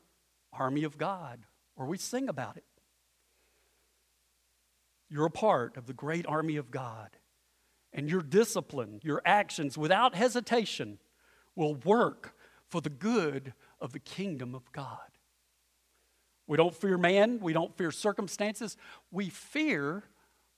army 0.54 0.84
of 0.84 0.98
God, 0.98 1.40
or 1.76 1.86
we 1.86 1.98
sing 1.98 2.30
about 2.30 2.58
it. 2.58 2.64
You're 5.10 5.26
a 5.26 5.32
part 5.32 5.76
of 5.78 5.88
the 5.88 5.94
great 5.94 6.26
army 6.28 6.56
of 6.58 6.72
God. 6.72 7.10
And 7.92 8.10
your 8.10 8.22
discipline, 8.22 9.00
your 9.04 9.22
actions, 9.26 9.78
without 9.78 10.14
hesitation, 10.14 11.00
will 11.56 11.76
work 11.76 12.36
for 12.70 12.82
the 12.82 12.90
good 12.90 13.54
of 13.82 13.94
the 13.94 14.00
kingdom 14.00 14.54
of 14.54 14.72
God. 14.72 15.00
We 16.46 16.58
don't 16.58 16.76
fear 16.76 16.98
man, 16.98 17.40
we 17.40 17.54
don't 17.54 17.76
fear 17.78 17.92
circumstances. 17.92 18.78
We 19.12 19.30
fear, 19.30 20.04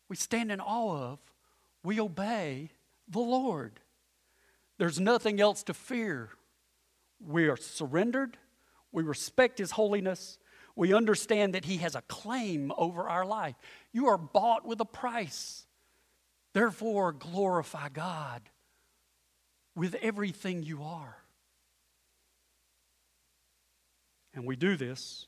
we 0.09 0.15
stand 0.15 0.51
in 0.51 0.59
awe 0.59 1.11
of, 1.11 1.19
we 1.83 1.99
obey 1.99 2.71
the 3.09 3.19
Lord. 3.19 3.79
There's 4.77 4.99
nothing 4.99 5.41
else 5.41 5.63
to 5.63 5.73
fear. 5.73 6.29
We 7.19 7.49
are 7.49 7.57
surrendered, 7.57 8.37
we 8.91 9.03
respect 9.03 9.59
His 9.59 9.71
holiness, 9.71 10.37
we 10.75 10.93
understand 10.93 11.53
that 11.53 11.65
He 11.65 11.77
has 11.77 11.95
a 11.95 12.01
claim 12.03 12.71
over 12.77 13.07
our 13.07 13.25
life. 13.25 13.55
You 13.91 14.07
are 14.07 14.17
bought 14.17 14.65
with 14.65 14.79
a 14.81 14.85
price. 14.85 15.65
Therefore, 16.53 17.13
glorify 17.13 17.89
God 17.89 18.41
with 19.75 19.95
everything 20.01 20.63
you 20.63 20.83
are. 20.83 21.17
And 24.33 24.45
we 24.45 24.55
do 24.55 24.75
this, 24.75 25.27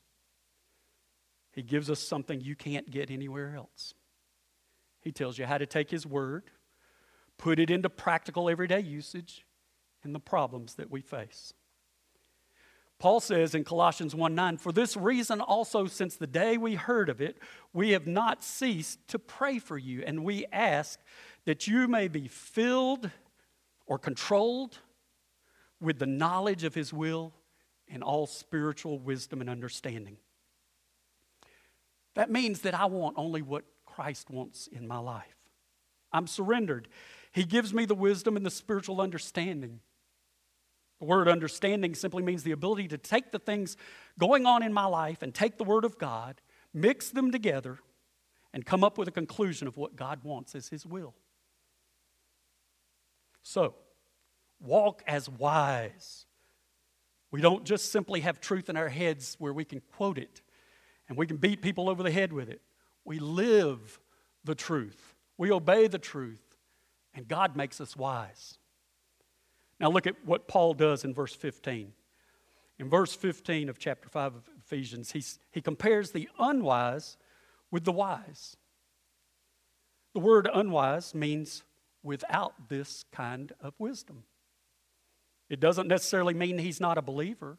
He 1.52 1.62
gives 1.62 1.90
us 1.90 2.00
something 2.00 2.42
you 2.42 2.56
can't 2.56 2.90
get 2.90 3.12
anywhere 3.12 3.56
else. 3.56 3.94
He 5.02 5.12
tells 5.12 5.38
you 5.38 5.46
how 5.46 5.58
to 5.58 5.66
take 5.66 5.92
His 5.92 6.06
word, 6.06 6.44
put 7.38 7.60
it 7.60 7.70
into 7.70 7.90
practical 7.90 8.50
everyday 8.50 8.80
usage, 8.80 9.46
and 10.04 10.16
the 10.16 10.20
problems 10.20 10.76
that 10.76 10.90
we 10.90 11.02
face. 11.02 11.54
Paul 13.00 13.20
says 13.20 13.54
in 13.54 13.64
Colossians 13.64 14.16
1 14.16 14.34
9, 14.34 14.58
For 14.58 14.72
this 14.72 14.96
reason 14.96 15.42
also, 15.42 15.88
since 15.88 16.16
the 16.16 16.28
day 16.28 16.58
we 16.58 16.76
heard 16.76 17.10
of 17.10 17.22
it, 17.22 17.38
we 17.74 17.92
have 17.92 18.08
not 18.08 18.44
ceased 18.44 19.06
to 19.10 19.20
pray 19.20 19.60
for 19.60 19.78
you, 19.78 20.04
and 20.06 20.24
we 20.24 20.46
ask 20.54 21.00
that 21.46 21.68
you 21.68 21.88
may 21.88 22.08
be 22.08 22.28
filled 22.28 23.10
or 23.86 23.98
controlled 24.00 24.80
with 25.82 26.00
the 26.00 26.06
knowledge 26.06 26.64
of 26.64 26.74
his 26.74 26.94
will 26.94 27.34
and 27.90 28.02
all 28.02 28.26
spiritual 28.26 29.00
wisdom 29.00 29.42
and 29.42 29.50
understanding. 29.50 30.18
That 32.16 32.32
means 32.32 32.62
that 32.62 32.74
I 32.74 32.86
want 32.86 33.18
only 33.18 33.42
what 33.42 33.66
Christ 33.86 34.30
wants 34.30 34.68
in 34.68 34.88
my 34.88 35.00
life. 35.00 35.36
I'm 36.12 36.28
surrendered. 36.28 36.88
He 37.32 37.44
gives 37.44 37.74
me 37.74 37.86
the 37.86 37.96
wisdom 37.96 38.38
and 38.38 38.46
the 38.46 38.52
spiritual 38.52 39.02
understanding. 39.02 39.80
The 41.00 41.06
word 41.06 41.28
understanding 41.28 41.96
simply 41.96 42.24
means 42.24 42.44
the 42.44 42.52
ability 42.52 42.88
to 42.90 42.98
take 42.98 43.32
the 43.32 43.40
things 43.40 43.78
going 44.18 44.46
on 44.46 44.64
in 44.64 44.74
my 44.74 44.86
life 44.86 45.22
and 45.22 45.34
take 45.34 45.58
the 45.58 45.64
Word 45.64 45.86
of 45.86 45.98
God, 45.98 46.42
mix 46.74 47.10
them 47.10 47.32
together, 47.32 47.80
and 48.54 48.66
come 48.66 48.84
up 48.84 48.98
with 48.98 49.08
a 49.08 49.12
conclusion 49.12 49.68
of 49.68 49.78
what 49.78 49.96
God 49.96 50.24
wants 50.24 50.56
as 50.56 50.70
His 50.70 50.86
will. 50.86 51.14
So, 53.42 53.76
walk 54.60 55.04
as 55.08 55.28
wise. 55.28 56.26
We 57.32 57.42
don't 57.42 57.66
just 57.66 57.92
simply 57.92 58.22
have 58.22 58.40
truth 58.40 58.70
in 58.70 58.78
our 58.78 58.90
heads 58.90 59.36
where 59.40 59.54
we 59.54 59.66
can 59.66 59.82
quote 59.96 60.18
it 60.18 60.42
and 61.10 61.18
we 61.18 61.28
can 61.28 61.38
beat 61.38 61.62
people 61.62 61.90
over 61.90 62.04
the 62.04 62.12
head 62.12 62.32
with 62.32 62.48
it. 62.48 62.62
We 63.04 63.20
live 63.20 64.00
the 64.46 64.56
truth, 64.56 65.16
we 65.38 65.52
obey 65.52 65.88
the 65.88 66.00
truth, 66.00 66.58
and 67.14 67.28
God 67.28 67.56
makes 67.56 67.82
us 67.82 67.96
wise. 67.96 68.58
Now, 69.80 69.90
look 69.90 70.08
at 70.08 70.16
what 70.26 70.48
Paul 70.48 70.74
does 70.74 71.04
in 71.04 71.14
verse 71.14 71.34
15. 71.34 71.94
In 72.80 72.90
verse 72.90 73.14
15 73.14 73.70
of 73.70 73.78
chapter 73.78 74.10
5 74.10 74.36
of 74.36 74.50
Ephesians, 74.66 75.12
he's, 75.12 75.40
he 75.52 75.62
compares 75.62 76.12
the 76.12 76.30
unwise 76.40 77.18
with 77.72 77.86
the 77.86 77.92
wise. 77.92 78.58
The 80.14 80.20
word 80.20 80.50
unwise 80.54 81.14
means 81.14 81.64
without 82.04 82.70
this 82.70 83.06
kind 83.12 83.52
of 83.62 83.74
wisdom. 83.80 84.24
It 85.50 85.60
doesn't 85.60 85.88
necessarily 85.88 86.34
mean 86.34 86.58
he's 86.58 86.80
not 86.80 86.98
a 86.98 87.02
believer. 87.02 87.58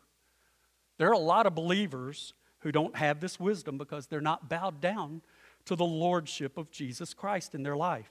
There 0.98 1.08
are 1.08 1.12
a 1.12 1.18
lot 1.18 1.46
of 1.46 1.54
believers 1.54 2.34
who 2.60 2.72
don't 2.72 2.96
have 2.96 3.20
this 3.20 3.38
wisdom 3.38 3.78
because 3.78 4.06
they're 4.06 4.20
not 4.20 4.48
bowed 4.48 4.80
down 4.80 5.22
to 5.66 5.76
the 5.76 5.84
lordship 5.84 6.56
of 6.56 6.70
Jesus 6.70 7.14
Christ 7.14 7.54
in 7.54 7.62
their 7.62 7.76
life. 7.76 8.10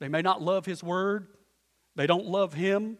They 0.00 0.08
may 0.08 0.22
not 0.22 0.42
love 0.42 0.66
his 0.66 0.82
word, 0.82 1.28
they 1.96 2.06
don't 2.06 2.26
love 2.26 2.54
him. 2.54 2.98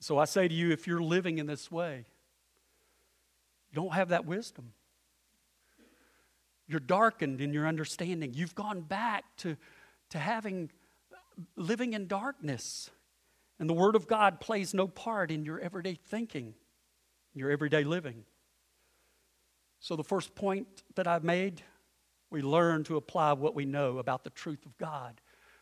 So 0.00 0.18
I 0.18 0.24
say 0.24 0.48
to 0.48 0.54
you, 0.54 0.70
if 0.70 0.86
you're 0.86 1.02
living 1.02 1.38
in 1.38 1.46
this 1.46 1.70
way, 1.70 2.04
you 3.70 3.74
don't 3.74 3.94
have 3.94 4.10
that 4.10 4.26
wisdom. 4.26 4.72
You're 6.66 6.80
darkened 6.80 7.40
in 7.40 7.52
your 7.52 7.66
understanding. 7.66 8.32
You've 8.34 8.54
gone 8.54 8.80
back 8.80 9.24
to 9.38 9.56
to 10.10 10.18
having 10.18 10.70
living 11.56 11.92
in 11.92 12.06
darkness. 12.06 12.90
And 13.58 13.68
the 13.68 13.74
Word 13.74 13.96
of 13.96 14.06
God 14.06 14.40
plays 14.40 14.74
no 14.74 14.88
part 14.88 15.30
in 15.30 15.44
your 15.44 15.58
everyday 15.58 15.94
thinking, 15.94 16.54
your 17.34 17.50
everyday 17.50 17.84
living. 17.84 18.24
So, 19.80 19.96
the 19.96 20.04
first 20.04 20.34
point 20.34 20.82
that 20.94 21.06
I've 21.06 21.24
made, 21.24 21.62
we 22.30 22.42
learn 22.42 22.84
to 22.84 22.96
apply 22.96 23.32
what 23.34 23.54
we 23.54 23.64
know 23.64 23.98
about 23.98 24.24
the 24.24 24.30
truth 24.30 24.64
of 24.66 24.76
God 24.78 25.20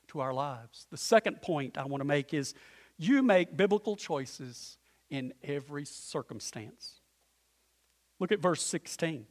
to 0.08 0.20
our 0.20 0.32
lives. 0.32 0.86
The 0.90 0.96
second 0.96 1.42
point 1.42 1.78
I 1.78 1.84
want 1.84 2.00
to 2.00 2.06
make 2.06 2.34
is 2.34 2.54
you 2.98 3.22
make 3.22 3.56
biblical 3.56 3.96
choices 3.96 4.76
in 5.10 5.32
every 5.42 5.84
circumstance. 5.84 7.00
Look 8.18 8.32
at 8.32 8.40
verse 8.40 8.62
16. 8.62 9.26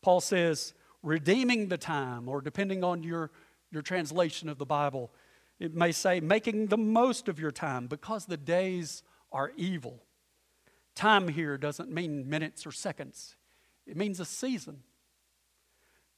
Paul 0.00 0.20
says, 0.20 0.74
redeeming 1.02 1.68
the 1.68 1.78
time, 1.78 2.28
or 2.28 2.40
depending 2.40 2.84
on 2.84 3.02
your 3.02 3.30
your 3.70 3.82
translation 3.82 4.48
of 4.48 4.58
the 4.58 4.66
Bible, 4.66 5.12
it 5.58 5.74
may 5.74 5.92
say, 5.92 6.20
making 6.20 6.66
the 6.66 6.78
most 6.78 7.28
of 7.28 7.38
your 7.38 7.50
time 7.50 7.86
because 7.86 8.26
the 8.26 8.36
days 8.36 9.02
are 9.32 9.52
evil. 9.56 10.02
Time 10.94 11.28
here 11.28 11.58
doesn't 11.58 11.90
mean 11.90 12.28
minutes 12.28 12.66
or 12.66 12.72
seconds, 12.72 13.36
it 13.86 13.96
means 13.96 14.20
a 14.20 14.24
season. 14.24 14.82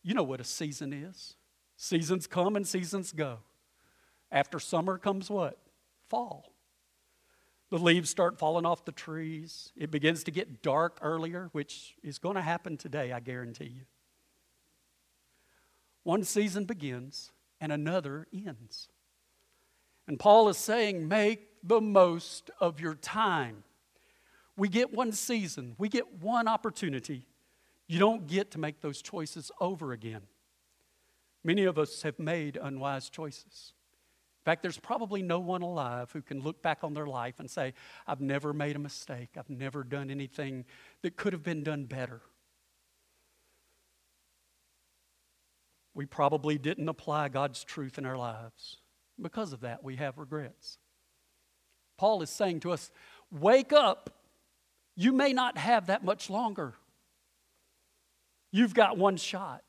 You 0.02 0.14
know 0.14 0.22
what 0.22 0.40
a 0.40 0.44
season 0.44 0.94
is. 0.94 1.34
Seasons 1.82 2.26
come 2.26 2.56
and 2.56 2.68
seasons 2.68 3.10
go. 3.10 3.38
After 4.30 4.60
summer 4.60 4.98
comes 4.98 5.30
what? 5.30 5.56
Fall. 6.10 6.52
The 7.70 7.78
leaves 7.78 8.10
start 8.10 8.38
falling 8.38 8.66
off 8.66 8.84
the 8.84 8.92
trees. 8.92 9.72
It 9.78 9.90
begins 9.90 10.22
to 10.24 10.30
get 10.30 10.60
dark 10.60 10.98
earlier, 11.00 11.48
which 11.52 11.94
is 12.02 12.18
going 12.18 12.34
to 12.34 12.42
happen 12.42 12.76
today, 12.76 13.12
I 13.12 13.20
guarantee 13.20 13.72
you. 13.76 13.86
One 16.02 16.22
season 16.22 16.66
begins 16.66 17.32
and 17.62 17.72
another 17.72 18.26
ends. 18.30 18.90
And 20.06 20.18
Paul 20.18 20.50
is 20.50 20.58
saying, 20.58 21.08
make 21.08 21.48
the 21.62 21.80
most 21.80 22.50
of 22.60 22.78
your 22.78 22.94
time. 22.94 23.64
We 24.54 24.68
get 24.68 24.92
one 24.92 25.12
season, 25.12 25.76
we 25.78 25.88
get 25.88 26.20
one 26.20 26.46
opportunity. 26.46 27.24
You 27.88 27.98
don't 27.98 28.26
get 28.26 28.50
to 28.50 28.58
make 28.58 28.82
those 28.82 29.00
choices 29.00 29.50
over 29.62 29.92
again. 29.92 30.20
Many 31.42 31.64
of 31.64 31.78
us 31.78 32.02
have 32.02 32.18
made 32.18 32.58
unwise 32.60 33.08
choices. 33.08 33.72
In 34.40 34.44
fact, 34.44 34.62
there's 34.62 34.78
probably 34.78 35.22
no 35.22 35.38
one 35.38 35.62
alive 35.62 36.10
who 36.12 36.22
can 36.22 36.40
look 36.40 36.62
back 36.62 36.78
on 36.82 36.94
their 36.94 37.06
life 37.06 37.40
and 37.40 37.50
say, 37.50 37.74
I've 38.06 38.20
never 38.20 38.52
made 38.52 38.76
a 38.76 38.78
mistake. 38.78 39.30
I've 39.36 39.50
never 39.50 39.84
done 39.84 40.10
anything 40.10 40.64
that 41.02 41.16
could 41.16 41.32
have 41.32 41.42
been 41.42 41.62
done 41.62 41.84
better. 41.84 42.22
We 45.94 46.06
probably 46.06 46.56
didn't 46.56 46.88
apply 46.88 47.28
God's 47.28 47.64
truth 47.64 47.98
in 47.98 48.06
our 48.06 48.16
lives. 48.16 48.78
Because 49.20 49.52
of 49.52 49.60
that, 49.60 49.84
we 49.84 49.96
have 49.96 50.16
regrets. 50.16 50.78
Paul 51.98 52.22
is 52.22 52.30
saying 52.30 52.60
to 52.60 52.72
us, 52.72 52.90
Wake 53.30 53.72
up. 53.72 54.10
You 54.96 55.12
may 55.12 55.32
not 55.32 55.58
have 55.58 55.86
that 55.86 56.04
much 56.04 56.30
longer. 56.30 56.74
You've 58.50 58.74
got 58.74 58.98
one 58.98 59.16
shot. 59.16 59.62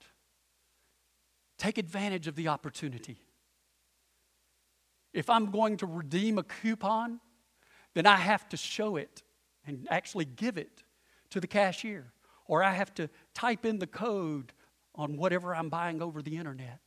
Take 1.61 1.77
advantage 1.77 2.25
of 2.25 2.33
the 2.33 2.47
opportunity. 2.47 3.19
If 5.13 5.29
I'm 5.29 5.51
going 5.51 5.77
to 5.77 5.85
redeem 5.85 6.39
a 6.39 6.43
coupon, 6.43 7.19
then 7.93 8.07
I 8.07 8.15
have 8.15 8.49
to 8.49 8.57
show 8.57 8.95
it 8.95 9.21
and 9.67 9.87
actually 9.91 10.25
give 10.25 10.57
it 10.57 10.81
to 11.29 11.39
the 11.39 11.45
cashier. 11.45 12.13
Or 12.47 12.63
I 12.63 12.71
have 12.71 12.95
to 12.95 13.11
type 13.35 13.63
in 13.63 13.77
the 13.77 13.85
code 13.85 14.53
on 14.95 15.17
whatever 15.17 15.53
I'm 15.53 15.69
buying 15.69 16.01
over 16.01 16.23
the 16.23 16.35
internet. 16.35 16.79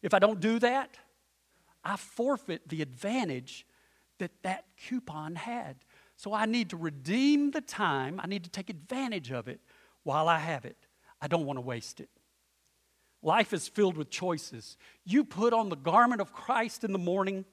If 0.00 0.14
I 0.14 0.18
don't 0.18 0.40
do 0.40 0.58
that, 0.60 0.96
I 1.84 1.98
forfeit 1.98 2.70
the 2.70 2.80
advantage 2.80 3.66
that 4.16 4.30
that 4.44 4.64
coupon 4.88 5.34
had. 5.34 5.76
So 6.16 6.32
I 6.32 6.46
need 6.46 6.70
to 6.70 6.78
redeem 6.78 7.50
the 7.50 7.60
time, 7.60 8.18
I 8.18 8.28
need 8.28 8.44
to 8.44 8.50
take 8.50 8.70
advantage 8.70 9.30
of 9.30 9.46
it 9.46 9.60
while 10.04 10.26
I 10.26 10.38
have 10.38 10.64
it. 10.64 10.86
I 11.20 11.28
don't 11.28 11.44
want 11.44 11.58
to 11.58 11.62
waste 11.62 12.00
it. 12.00 12.08
Life 13.22 13.52
is 13.52 13.68
filled 13.68 13.96
with 13.96 14.10
choices. 14.10 14.76
You 15.04 15.24
put 15.24 15.52
on 15.52 15.68
the 15.68 15.76
garment 15.76 16.20
of 16.20 16.32
Christ 16.32 16.84
in 16.84 16.92
the 16.92 16.98
morning, 16.98 17.44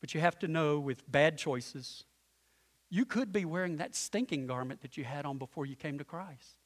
but 0.00 0.14
you 0.14 0.20
have 0.20 0.38
to 0.40 0.48
know 0.48 0.78
with 0.78 1.10
bad 1.10 1.38
choices, 1.38 2.04
you 2.90 3.04
could 3.04 3.32
be 3.32 3.44
wearing 3.44 3.76
that 3.78 3.94
stinking 3.96 4.46
garment 4.46 4.82
that 4.82 4.96
you 4.96 5.04
had 5.04 5.24
on 5.24 5.38
before 5.38 5.66
you 5.66 5.76
came 5.76 5.98
to 5.98 6.04
Christ 6.04 6.58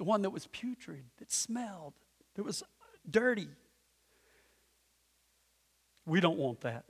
the 0.00 0.04
one 0.04 0.22
that 0.22 0.30
was 0.30 0.46
putrid, 0.46 1.04
that 1.18 1.30
smelled, 1.30 1.92
that 2.34 2.42
was 2.42 2.62
dirty. 3.10 3.48
We 6.06 6.20
don't 6.20 6.38
want 6.38 6.62
that. 6.62 6.86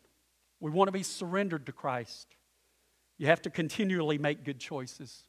We 0.61 0.71
want 0.71 0.87
to 0.87 0.93
be 0.93 1.03
surrendered 1.03 1.67
to 1.67 1.73
Christ. 1.73 2.37
You 3.19 3.27
have 3.27 3.43
to 3.43 3.51
continually 3.51 4.17
make 4.17 4.45
good 4.45 4.61
choices, 4.61 5.25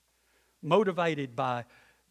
motivated 0.62 1.36
by 1.36 1.66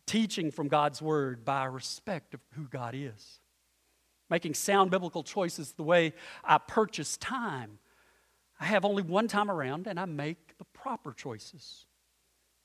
teaching 0.07 0.51
from 0.51 0.69
God's 0.69 1.01
Word, 1.01 1.45
by 1.45 1.65
respect 1.65 2.35
of 2.35 2.41
who 2.55 2.65
God 2.65 2.95
is. 2.95 3.41
Making 4.29 4.55
sound 4.55 4.91
biblical 4.91 5.23
choices 5.23 5.73
the 5.73 5.83
way 5.83 6.15
I 6.45 6.59
purchase 6.59 7.17
time. 7.17 7.79
I 8.61 8.65
have 8.67 8.85
only 8.85 9.03
one 9.03 9.27
time 9.27 9.51
around 9.51 9.87
and 9.87 9.99
I 9.99 10.05
make 10.05 10.57
the 10.59 10.65
proper 10.65 11.13
choices. 11.13 11.87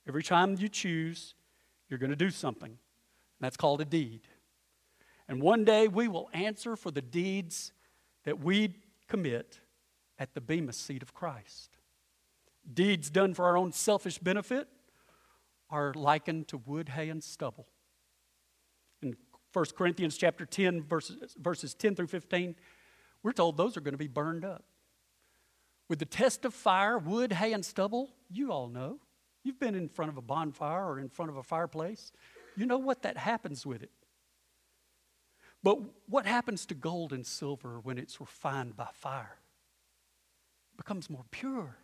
Every 0.08 0.24
time 0.24 0.58
you 0.60 0.69
choose, 0.69 1.34
you're 1.89 2.00
going 2.00 2.12
to 2.12 2.15
do 2.15 2.30
something. 2.30 2.78
That's 3.39 3.58
called 3.58 3.82
a 3.82 3.86
deed. 3.86 4.21
And 5.28 5.41
one 5.41 5.65
day 5.65 5.88
we 5.88 6.08
will 6.08 6.30
answer 6.34 6.76
for 6.76 6.91
the 6.91 7.02
deeds 7.02 7.71
that 8.26 8.39
we 8.39 8.76
commit 9.08 9.60
at 10.19 10.34
the 10.34 10.41
Bema 10.41 10.74
seat 10.74 11.02
of 11.02 11.13
Christ. 11.13 11.78
Deeds 12.71 13.10
done 13.10 13.34
for 13.34 13.45
our 13.45 13.58
own 13.58 13.71
selfish 13.71 14.17
benefit 14.17 14.67
are 15.69 15.93
likened 15.93 16.47
to 16.49 16.58
wood, 16.58 16.89
hay, 16.89 17.10
and 17.10 17.23
stubble. 17.23 17.67
In 19.01 19.15
1 19.54 19.65
Corinthians 19.78 20.17
chapter 20.17 20.45
10, 20.45 20.84
verses, 20.84 21.36
verses 21.39 21.73
10 21.73 21.95
through 21.95 22.08
15, 22.08 22.56
we're 23.23 23.32
told 23.32 23.58
those 23.58 23.78
are 23.78 23.82
going 23.82 23.93
to 23.93 23.97
be 23.97 24.08
burned 24.08 24.45
up. 24.45 24.63
With 25.88 25.99
the 25.99 26.06
test 26.06 26.45
of 26.45 26.54
fire, 26.54 26.97
wood, 26.97 27.34
hay, 27.34 27.54
and 27.54 27.63
stubble, 27.63 28.10
you 28.30 28.51
all 28.51 28.67
know. 28.67 28.99
You've 29.43 29.60
been 29.60 29.75
in 29.75 29.89
front 29.89 30.10
of 30.10 30.17
a 30.17 30.21
bonfire 30.21 30.86
or 30.86 30.99
in 30.99 31.10
front 31.10 31.30
of 31.30 31.38
a 31.38 31.43
fireplace. 31.43 32.12
You 32.56 32.65
know 32.65 32.80
what? 32.80 33.04
That 33.04 33.17
happens 33.17 33.65
with 33.65 33.84
it. 33.84 33.91
But 35.62 35.80
what 36.08 36.25
happens 36.25 36.65
to 36.67 36.75
gold 36.75 37.13
and 37.13 37.25
silver 37.25 37.80
when 37.80 37.97
it's 37.97 38.19
refined 38.19 38.75
by 38.75 38.89
fire? 38.93 39.38
It 40.73 40.78
becomes 40.78 41.10
more 41.10 41.25
pure. 41.32 41.78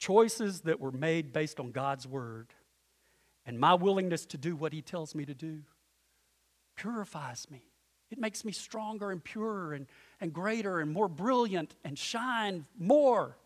Choices 0.00 0.62
that 0.62 0.80
were 0.80 0.90
made 0.90 1.32
based 1.32 1.60
on 1.60 1.70
God's 1.70 2.08
word 2.08 2.54
and 3.46 3.60
my 3.60 3.74
willingness 3.74 4.26
to 4.26 4.38
do 4.38 4.56
what 4.56 4.72
He 4.72 4.82
tells 4.82 5.14
me 5.14 5.24
to 5.26 5.34
do 5.34 5.60
purifies 6.74 7.46
me. 7.50 7.62
It 8.10 8.18
makes 8.18 8.44
me 8.44 8.50
stronger 8.50 9.10
and 9.10 9.22
purer 9.22 9.74
and, 9.74 9.86
and 10.20 10.32
greater 10.32 10.80
and 10.80 10.90
more 10.90 11.08
brilliant 11.08 11.76
and 11.84 11.98
shine 11.98 12.64
more. 12.78 13.36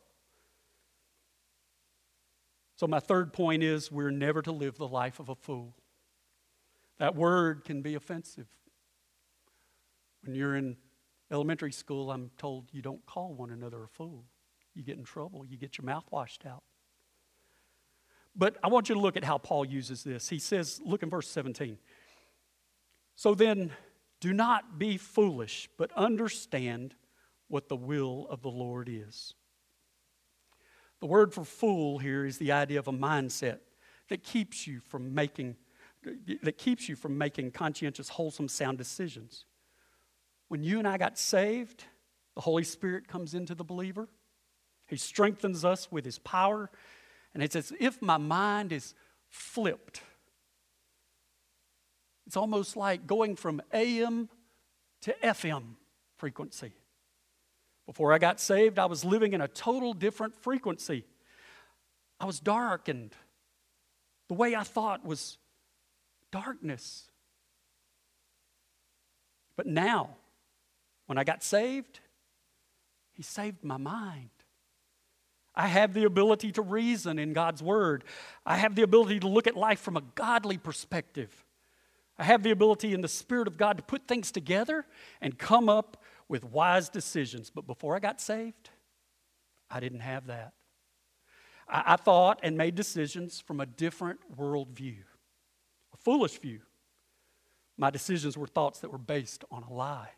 So, 2.77 2.87
my 2.87 3.01
third 3.01 3.33
point 3.33 3.63
is 3.63 3.91
we're 3.91 4.11
never 4.11 4.41
to 4.43 4.53
live 4.53 4.79
the 4.79 4.89
life 4.89 5.19
of 5.19 5.29
a 5.29 5.35
fool. 5.35 5.75
That 6.99 7.17
word 7.17 7.65
can 7.65 7.83
be 7.83 7.97
offensive. 7.97 8.47
When 10.23 10.35
you're 10.35 10.57
in 10.57 10.77
elementary 11.33 11.73
school, 11.73 12.11
I'm 12.13 12.31
told 12.39 12.69
you 12.73 12.81
don't 12.81 13.05
call 13.07 13.35
one 13.35 13.51
another 13.51 13.83
a 13.83 13.89
fool. 13.89 14.25
You 14.75 14.83
get 14.83 14.99
in 14.99 15.05
trouble, 15.05 15.45
you 15.45 15.57
get 15.57 15.79
your 15.79 15.85
mouth 15.85 16.05
washed 16.11 16.45
out. 16.47 16.63
But 18.37 18.57
I 18.63 18.69
want 18.69 18.89
you 18.89 18.97
to 18.97 19.01
look 19.01 19.17
at 19.17 19.25
how 19.25 19.39
Paul 19.39 19.65
uses 19.65 20.03
this. 20.03 20.29
He 20.29 20.39
says, 20.39 20.81
look 20.85 21.03
in 21.03 21.11
verse 21.11 21.29
17. 21.29 21.79
So 23.15 23.35
then, 23.35 23.73
do 24.21 24.33
not 24.33 24.79
be 24.79 24.97
foolish, 24.97 25.69
but 25.79 25.93
understand 25.93 26.95
what 27.49 27.69
the 27.69 27.77
will 27.77 28.27
of 28.29 28.43
the 28.43 28.51
Lord 28.51 28.89
is. 28.91 29.35
The 31.01 31.07
word 31.07 31.33
for 31.33 31.45
fool 31.45 31.99
here 31.99 32.25
is 32.25 32.39
the 32.39 32.53
idea 32.53 32.79
of 32.79 32.89
a 32.89 32.93
mindset 32.93 33.59
that 34.09 34.23
keeps 34.23 34.67
you 34.67 34.81
from 34.81 35.15
making 35.15 35.57
that 36.43 36.59
keeps 36.59 36.87
you 36.89 36.97
from 36.97 37.17
making 37.17 37.51
conscientious, 37.51 38.11
wholesome, 38.11 38.49
sound 38.49 38.77
decisions. 38.77 39.47
When 40.49 40.63
you 40.63 40.79
and 40.79 40.87
I 40.87 40.99
got 40.99 41.19
saved, 41.19 41.85
the 42.35 42.43
Holy 42.43 42.65
Spirit 42.65 43.09
comes 43.09 43.33
into 43.35 43.55
the 43.55 43.65
believer. 43.65 44.09
He 44.95 44.99
strengthens 44.99 45.65
us 45.65 45.91
with 45.91 46.05
his 46.05 46.21
power, 46.21 46.71
and 47.35 47.43
it's 47.43 47.57
as 47.57 47.73
if 47.81 48.01
my 48.01 48.17
mind 48.17 48.71
is 48.71 48.95
flipped. 49.29 50.03
It's 52.29 52.37
almost 52.37 52.77
like 52.77 53.09
going 53.09 53.35
from 53.35 53.61
AM 53.73 54.29
to 55.03 55.17
FM 55.21 55.75
frequency. 56.17 56.71
Before 57.87 58.13
I 58.13 58.19
got 58.19 58.39
saved, 58.39 58.79
I 58.79 58.87
was 58.87 59.05
living 59.05 59.33
in 59.33 59.41
a 59.41 59.49
total 59.49 59.95
different 59.95 60.37
frequency. 60.37 61.05
I 62.21 62.27
was 62.27 62.39
darkened. 62.39 63.15
The 64.29 64.35
way 64.35 64.55
I 64.55 64.63
thought 64.63 65.05
was 65.05 65.39
darkness. 66.31 67.11
But 69.57 69.67
now, 69.67 70.19
when 71.07 71.19
I 71.19 71.25
got 71.25 71.43
saved, 71.43 71.99
He 73.15 73.25
saved 73.25 73.65
my 73.65 73.77
mind. 73.77 74.34
I 75.55 75.69
have 75.69 75.95
the 75.95 76.05
ability 76.05 76.53
to 76.53 76.63
reason 76.63 77.19
in 77.19 77.33
God's 77.33 77.63
Word. 77.63 78.05
I 78.45 78.57
have 78.57 78.75
the 78.75 78.83
ability 78.83 79.21
to 79.21 79.29
look 79.29 79.47
at 79.47 79.57
life 79.57 79.81
from 79.81 79.97
a 79.97 80.03
godly 80.15 80.59
perspective. 80.59 81.45
I 82.19 82.25
have 82.25 82.43
the 82.43 82.51
ability 82.51 82.93
in 82.93 83.01
the 83.01 83.09
Spirit 83.09 83.47
of 83.47 83.57
God 83.57 83.77
to 83.77 83.83
put 83.83 84.07
things 84.07 84.31
together 84.31 84.87
and 85.21 85.39
come 85.39 85.69
up 85.69 86.03
with 86.29 86.45
wise 86.45 86.89
decisions. 86.89 87.51
But 87.51 87.67
before 87.67 87.95
I 87.97 87.99
got 88.01 88.21
saved, 88.21 88.71
I 89.71 89.81
didn't 89.81 90.01
have 90.01 90.27
that. 90.27 90.53
I, 91.69 91.83
I 91.87 91.97
thought 91.97 92.41
and 92.43 92.57
made 92.57 92.75
decisions 92.75 93.41
from 93.41 93.61
a 93.61 93.67
different 93.67 94.21
worldview, 94.37 95.03
a 95.93 95.97
foolish 95.99 96.39
view. 96.39 96.61
My 97.77 97.91
decisions 97.91 98.37
were 98.39 98.47
thoughts 98.47 98.81
that 98.81 98.91
were 98.91 98.99
based 98.99 99.45
on 99.51 99.65
a 99.65 99.73
lie. 99.73 100.11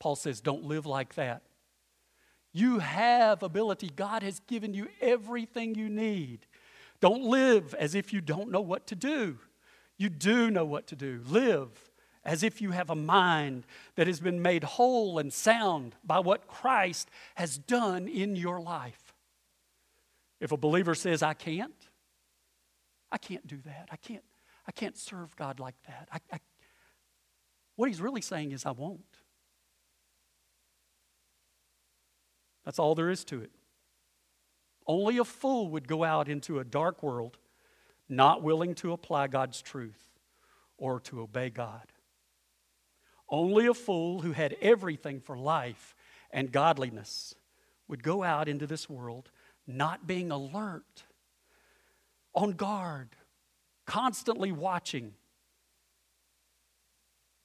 Paul 0.00 0.16
says, 0.16 0.40
don't 0.40 0.64
live 0.64 0.86
like 0.86 1.14
that. 1.14 1.42
You 2.54 2.78
have 2.78 3.42
ability. 3.42 3.90
God 3.94 4.22
has 4.22 4.40
given 4.46 4.72
you 4.72 4.86
everything 5.00 5.74
you 5.74 5.90
need. 5.90 6.46
Don't 7.00 7.24
live 7.24 7.74
as 7.74 7.94
if 7.96 8.12
you 8.12 8.20
don't 8.20 8.50
know 8.50 8.60
what 8.60 8.86
to 8.86 8.94
do. 8.94 9.38
You 9.98 10.08
do 10.08 10.50
know 10.50 10.64
what 10.64 10.86
to 10.86 10.96
do. 10.96 11.20
Live 11.26 11.90
as 12.24 12.42
if 12.42 12.62
you 12.62 12.70
have 12.70 12.90
a 12.90 12.94
mind 12.94 13.66
that 13.96 14.06
has 14.06 14.20
been 14.20 14.40
made 14.40 14.64
whole 14.64 15.18
and 15.18 15.32
sound 15.32 15.96
by 16.04 16.20
what 16.20 16.46
Christ 16.46 17.10
has 17.34 17.58
done 17.58 18.08
in 18.08 18.36
your 18.36 18.60
life. 18.60 19.12
If 20.40 20.52
a 20.52 20.56
believer 20.56 20.94
says, 20.94 21.22
I 21.22 21.34
can't, 21.34 21.74
I 23.10 23.18
can't 23.18 23.46
do 23.46 23.58
that. 23.66 23.88
I 23.90 23.96
can't, 23.96 24.24
I 24.66 24.72
can't 24.72 24.96
serve 24.96 25.34
God 25.36 25.60
like 25.60 25.76
that. 25.86 26.08
I, 26.12 26.18
I, 26.32 26.40
what 27.76 27.88
he's 27.88 28.00
really 28.00 28.20
saying 28.20 28.52
is, 28.52 28.64
I 28.64 28.70
won't. 28.70 29.13
That's 32.64 32.78
all 32.78 32.94
there 32.94 33.10
is 33.10 33.24
to 33.26 33.40
it. 33.40 33.50
Only 34.86 35.18
a 35.18 35.24
fool 35.24 35.70
would 35.70 35.88
go 35.88 36.04
out 36.04 36.28
into 36.28 36.58
a 36.58 36.64
dark 36.64 37.02
world 37.02 37.38
not 38.08 38.42
willing 38.42 38.74
to 38.76 38.92
apply 38.92 39.28
God's 39.28 39.62
truth 39.62 40.10
or 40.76 41.00
to 41.00 41.22
obey 41.22 41.50
God. 41.50 41.92
Only 43.28 43.66
a 43.66 43.74
fool 43.74 44.20
who 44.20 44.32
had 44.32 44.56
everything 44.60 45.20
for 45.20 45.36
life 45.36 45.94
and 46.30 46.52
godliness 46.52 47.34
would 47.88 48.02
go 48.02 48.22
out 48.22 48.48
into 48.48 48.66
this 48.66 48.88
world 48.88 49.30
not 49.66 50.06
being 50.06 50.30
alert, 50.30 51.04
on 52.34 52.52
guard, 52.52 53.16
constantly 53.86 54.52
watching, 54.52 55.14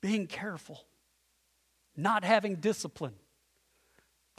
being 0.01 0.27
careful, 0.27 0.85
not 1.95 2.23
having 2.25 2.55
discipline. 2.55 3.15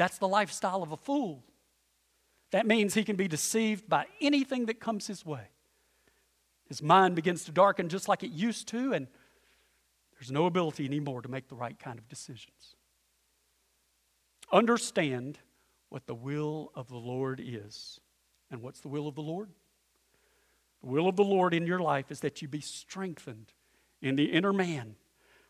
That's 0.00 0.16
the 0.16 0.26
lifestyle 0.26 0.82
of 0.82 0.92
a 0.92 0.96
fool. 0.96 1.44
That 2.52 2.66
means 2.66 2.94
he 2.94 3.04
can 3.04 3.16
be 3.16 3.28
deceived 3.28 3.86
by 3.86 4.06
anything 4.22 4.64
that 4.64 4.80
comes 4.80 5.06
his 5.06 5.26
way. 5.26 5.48
His 6.68 6.82
mind 6.82 7.16
begins 7.16 7.44
to 7.44 7.52
darken 7.52 7.90
just 7.90 8.08
like 8.08 8.22
it 8.22 8.30
used 8.30 8.66
to, 8.68 8.94
and 8.94 9.08
there's 10.14 10.32
no 10.32 10.46
ability 10.46 10.86
anymore 10.86 11.20
to 11.20 11.28
make 11.28 11.48
the 11.48 11.54
right 11.54 11.78
kind 11.78 11.98
of 11.98 12.08
decisions. 12.08 12.76
Understand 14.50 15.38
what 15.90 16.06
the 16.06 16.14
will 16.14 16.72
of 16.74 16.88
the 16.88 16.96
Lord 16.96 17.38
is. 17.44 18.00
And 18.50 18.62
what's 18.62 18.80
the 18.80 18.88
will 18.88 19.06
of 19.06 19.16
the 19.16 19.20
Lord? 19.20 19.50
The 20.82 20.88
will 20.88 21.08
of 21.08 21.16
the 21.16 21.24
Lord 21.24 21.52
in 21.52 21.66
your 21.66 21.80
life 21.80 22.10
is 22.10 22.20
that 22.20 22.40
you 22.40 22.48
be 22.48 22.62
strengthened 22.62 23.52
in 24.00 24.16
the 24.16 24.32
inner 24.32 24.54
man 24.54 24.96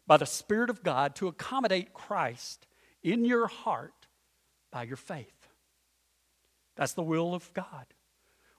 by 0.09 0.17
the 0.17 0.27
Spirit 0.27 0.71
of 0.71 0.83
God 0.83 1.15
to 1.15 1.29
accommodate 1.29 1.95
Christ 1.95 2.67
in 3.01 3.25
your 3.25 3.47
heart 3.47 4.00
by 4.71 4.85
your 4.85 4.97
faith. 4.97 5.49
That's 6.77 6.93
the 6.93 7.03
will 7.03 7.35
of 7.35 7.53
God. 7.53 7.87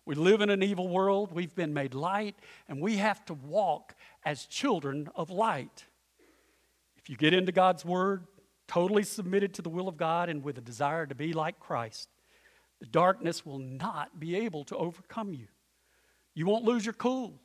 We 0.06 0.16
live 0.16 0.42
in 0.42 0.50
an 0.50 0.64
evil 0.64 0.88
world. 0.88 1.32
We've 1.32 1.56
been 1.56 1.74
made 1.74 1.94
light, 1.94 2.36
and 2.68 2.82
we 2.82 2.98
have 2.98 3.24
to 3.26 3.34
walk 3.34 3.96
as 4.26 4.46
children 4.46 5.10
of 5.16 5.30
light. 5.30 5.86
If 6.98 7.10
you 7.10 7.16
get 7.16 7.34
into 7.34 7.52
God's 7.52 7.86
Word, 7.86 8.26
totally 8.68 9.04
submitted 9.04 9.54
to 9.56 9.62
the 9.62 9.70
will 9.70 9.88
of 9.88 9.98
God 9.98 10.30
and 10.30 10.44
with 10.44 10.58
a 10.58 10.62
desire 10.62 11.06
to 11.06 11.16
be 11.16 11.34
like 11.34 11.60
Christ, 11.60 12.10
the 12.80 12.86
darkness 12.88 13.46
will 13.46 13.60
not 13.60 14.20
be 14.20 14.36
able 14.36 14.64
to 14.66 14.78
overcome 14.78 15.34
you. 15.34 15.48
You 16.34 16.46
won't 16.46 16.64
lose 16.64 16.86
your 16.86 16.94
cool. 16.94 17.40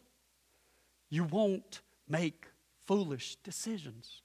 You 1.11 1.25
won't 1.25 1.83
make 2.09 2.47
foolish 2.87 3.37
decisions. 3.37 4.23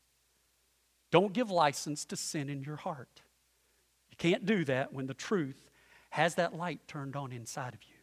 Don't 1.11 1.33
give 1.33 1.51
license 1.51 2.05
to 2.05 2.15
sin 2.15 2.49
in 2.49 2.63
your 2.63 2.77
heart. 2.77 3.20
Can't 4.21 4.45
do 4.45 4.63
that 4.65 4.93
when 4.93 5.07
the 5.07 5.15
truth 5.15 5.67
has 6.11 6.35
that 6.35 6.55
light 6.55 6.87
turned 6.87 7.15
on 7.15 7.31
inside 7.31 7.73
of 7.73 7.81
you. 7.81 7.95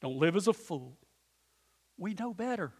Don't 0.00 0.16
live 0.16 0.36
as 0.36 0.46
a 0.46 0.52
fool. 0.52 0.96
We 1.96 2.14
know 2.14 2.32
better. 2.32 2.72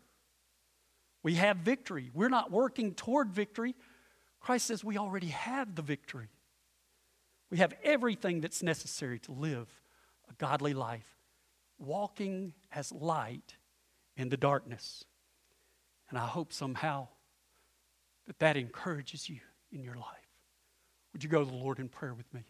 We 1.24 1.34
have 1.34 1.56
victory. 1.56 2.12
We're 2.14 2.28
not 2.28 2.52
working 2.52 2.94
toward 2.94 3.32
victory. 3.32 3.74
Christ 4.40 4.68
says 4.68 4.84
we 4.84 4.98
already 4.98 5.26
have 5.26 5.74
the 5.74 5.82
victory. 5.82 6.28
We 7.50 7.58
have 7.58 7.74
everything 7.82 8.40
that's 8.40 8.62
necessary 8.62 9.18
to 9.20 9.32
live 9.32 9.68
a 10.30 10.34
godly 10.34 10.74
life, 10.74 11.16
walking 11.76 12.54
as 12.70 12.92
light 12.92 13.56
in 14.16 14.28
the 14.28 14.36
darkness. 14.36 15.04
And 16.08 16.16
I 16.16 16.26
hope 16.26 16.52
somehow 16.52 17.08
that 18.28 18.38
that 18.38 18.56
encourages 18.56 19.28
you 19.28 19.40
in 19.72 19.82
your 19.82 19.96
life. 19.96 20.27
Would 21.12 21.24
you 21.24 21.30
go 21.30 21.44
to 21.44 21.50
the 21.50 21.56
Lord 21.56 21.78
in 21.78 21.88
prayer 21.88 22.14
with 22.14 22.32
me? 22.32 22.44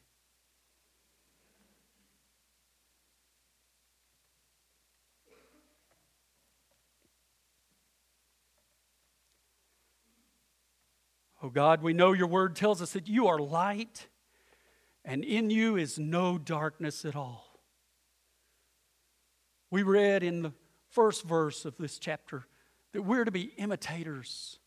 Oh 11.42 11.51
God, 11.51 11.83
we 11.83 11.92
know 11.92 12.12
your 12.12 12.27
word 12.27 12.57
tells 12.57 12.83
us 12.83 12.92
that 12.92 13.07
you 13.07 13.29
are 13.29 13.38
light, 13.38 14.09
and 15.05 15.25
in 15.25 15.51
you 15.51 15.77
is 15.77 15.99
no 15.99 16.37
darkness 16.37 17.05
at 17.05 17.14
all. 17.14 17.61
We 19.71 19.83
read 19.83 20.23
in 20.23 20.42
the 20.42 20.53
first 20.90 21.25
verse 21.25 21.64
of 21.64 21.77
this 21.77 21.99
chapter 21.99 22.47
that 22.92 23.03
we're 23.03 23.25
to 23.25 23.31
be 23.31 23.53
imitators 23.57 24.59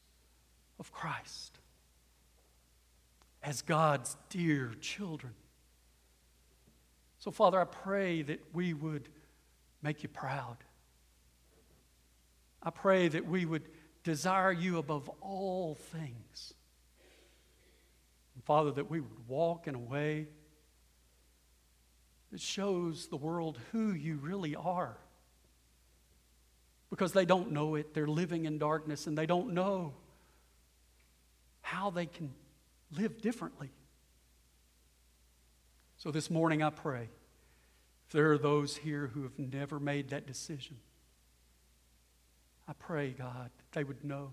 of 0.80 0.92
Christ 0.92 1.61
as 3.44 3.62
God's 3.62 4.16
dear 4.30 4.74
children. 4.82 5.34
So, 7.20 7.32
Father, 7.32 7.60
I 7.60 7.66
pray 7.66 8.22
that 8.24 8.40
we 8.54 8.74
would 8.74 9.10
make 9.82 10.04
you 10.04 10.10
proud. 10.10 10.58
I 12.64 12.70
pray 12.70 13.08
that 13.08 13.26
we 13.26 13.46
would 13.46 13.68
desire 14.04 14.52
you 14.52 14.78
above 14.78 15.10
all 15.22 15.76
things. 15.76 16.54
And 18.36 18.44
Father, 18.44 18.72
that 18.72 18.90
we 18.90 19.00
would 19.00 19.28
walk 19.28 19.68
in 19.68 19.76
a 19.76 19.80
way 19.80 20.28
that 22.32 22.40
shows 22.40 23.08
the 23.08 23.18
world 23.18 23.60
who 23.72 23.92
you 23.92 24.18
really 24.18 24.56
are. 24.56 24.98
Because 26.90 27.14
they 27.14 27.26
don't 27.26 27.52
know 27.52 27.76
it, 27.76 27.94
they're 27.94 28.08
living 28.08 28.46
in 28.46 28.58
darkness, 28.58 29.08
and 29.08 29.18
they 29.18 29.26
don't 29.26 29.54
know 29.54 29.94
how 31.62 31.90
they 31.90 32.06
can 32.06 32.32
live 32.98 33.22
differently. 33.22 33.72
So 35.98 36.12
this 36.12 36.30
morning, 36.30 36.64
I 36.64 36.70
pray 36.70 37.10
if 38.08 38.14
there 38.14 38.32
are 38.32 38.38
those 38.38 38.78
here 38.78 39.12
who 39.14 39.24
have 39.24 39.38
never 39.38 39.80
made 39.80 40.10
that 40.10 40.26
decision, 40.28 40.78
I 42.68 42.74
pray, 42.74 43.12
God, 43.12 43.52
that 43.58 43.72
they 43.72 43.84
would 43.84 44.04
know 44.04 44.32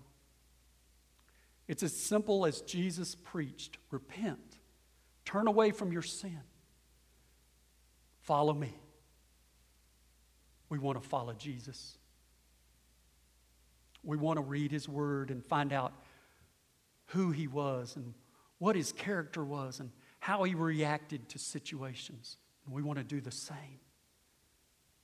it's 1.68 1.82
as 1.82 1.94
simple 1.94 2.46
as 2.46 2.62
Jesus 2.62 3.14
preached 3.14 3.76
repent, 3.90 4.58
turn 5.26 5.46
away 5.46 5.70
from 5.70 5.92
your 5.92 6.02
sin, 6.02 6.40
follow 8.22 8.54
me. 8.54 8.74
We 10.70 10.78
want 10.78 11.00
to 11.00 11.06
follow 11.06 11.34
Jesus. 11.34 11.96
We 14.02 14.16
want 14.16 14.38
to 14.38 14.42
read 14.42 14.70
his 14.70 14.88
word 14.88 15.30
and 15.30 15.44
find 15.44 15.72
out 15.72 15.92
who 17.06 17.30
he 17.30 17.46
was 17.46 17.96
and 17.96 18.14
what 18.58 18.76
his 18.76 18.92
character 18.92 19.44
was 19.44 19.80
and 19.80 19.90
how 20.20 20.42
he 20.44 20.54
reacted 20.54 21.28
to 21.30 21.38
situations. 21.38 22.36
And 22.66 22.74
we 22.74 22.82
want 22.82 22.98
to 22.98 23.04
do 23.04 23.20
the 23.20 23.30
same. 23.30 23.80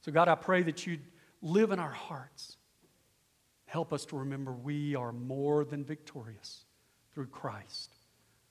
So, 0.00 0.12
God, 0.12 0.28
I 0.28 0.34
pray 0.34 0.62
that 0.62 0.86
you'd 0.86 1.02
live 1.40 1.70
in 1.70 1.78
our 1.78 1.90
hearts. 1.90 2.56
Help 3.66 3.92
us 3.92 4.04
to 4.06 4.18
remember 4.18 4.52
we 4.52 4.94
are 4.94 5.12
more 5.12 5.64
than 5.64 5.84
victorious 5.84 6.64
through 7.12 7.26
Christ 7.28 7.96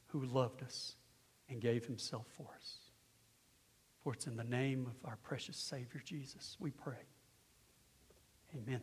who 0.08 0.26
loved 0.26 0.64
us 0.64 0.96
and 1.50 1.62
gave 1.62 1.86
himself 1.86 2.26
for 2.38 2.48
us. 2.56 2.78
For 4.04 4.14
it's 4.14 4.28
in 4.28 4.36
the 4.36 4.44
name 4.44 4.88
of 4.88 5.10
our 5.10 5.18
precious 5.18 5.58
Savior 5.58 6.02
Jesus 6.04 6.58
we 6.60 6.72
pray. 6.72 7.06
Amen. 8.56 8.82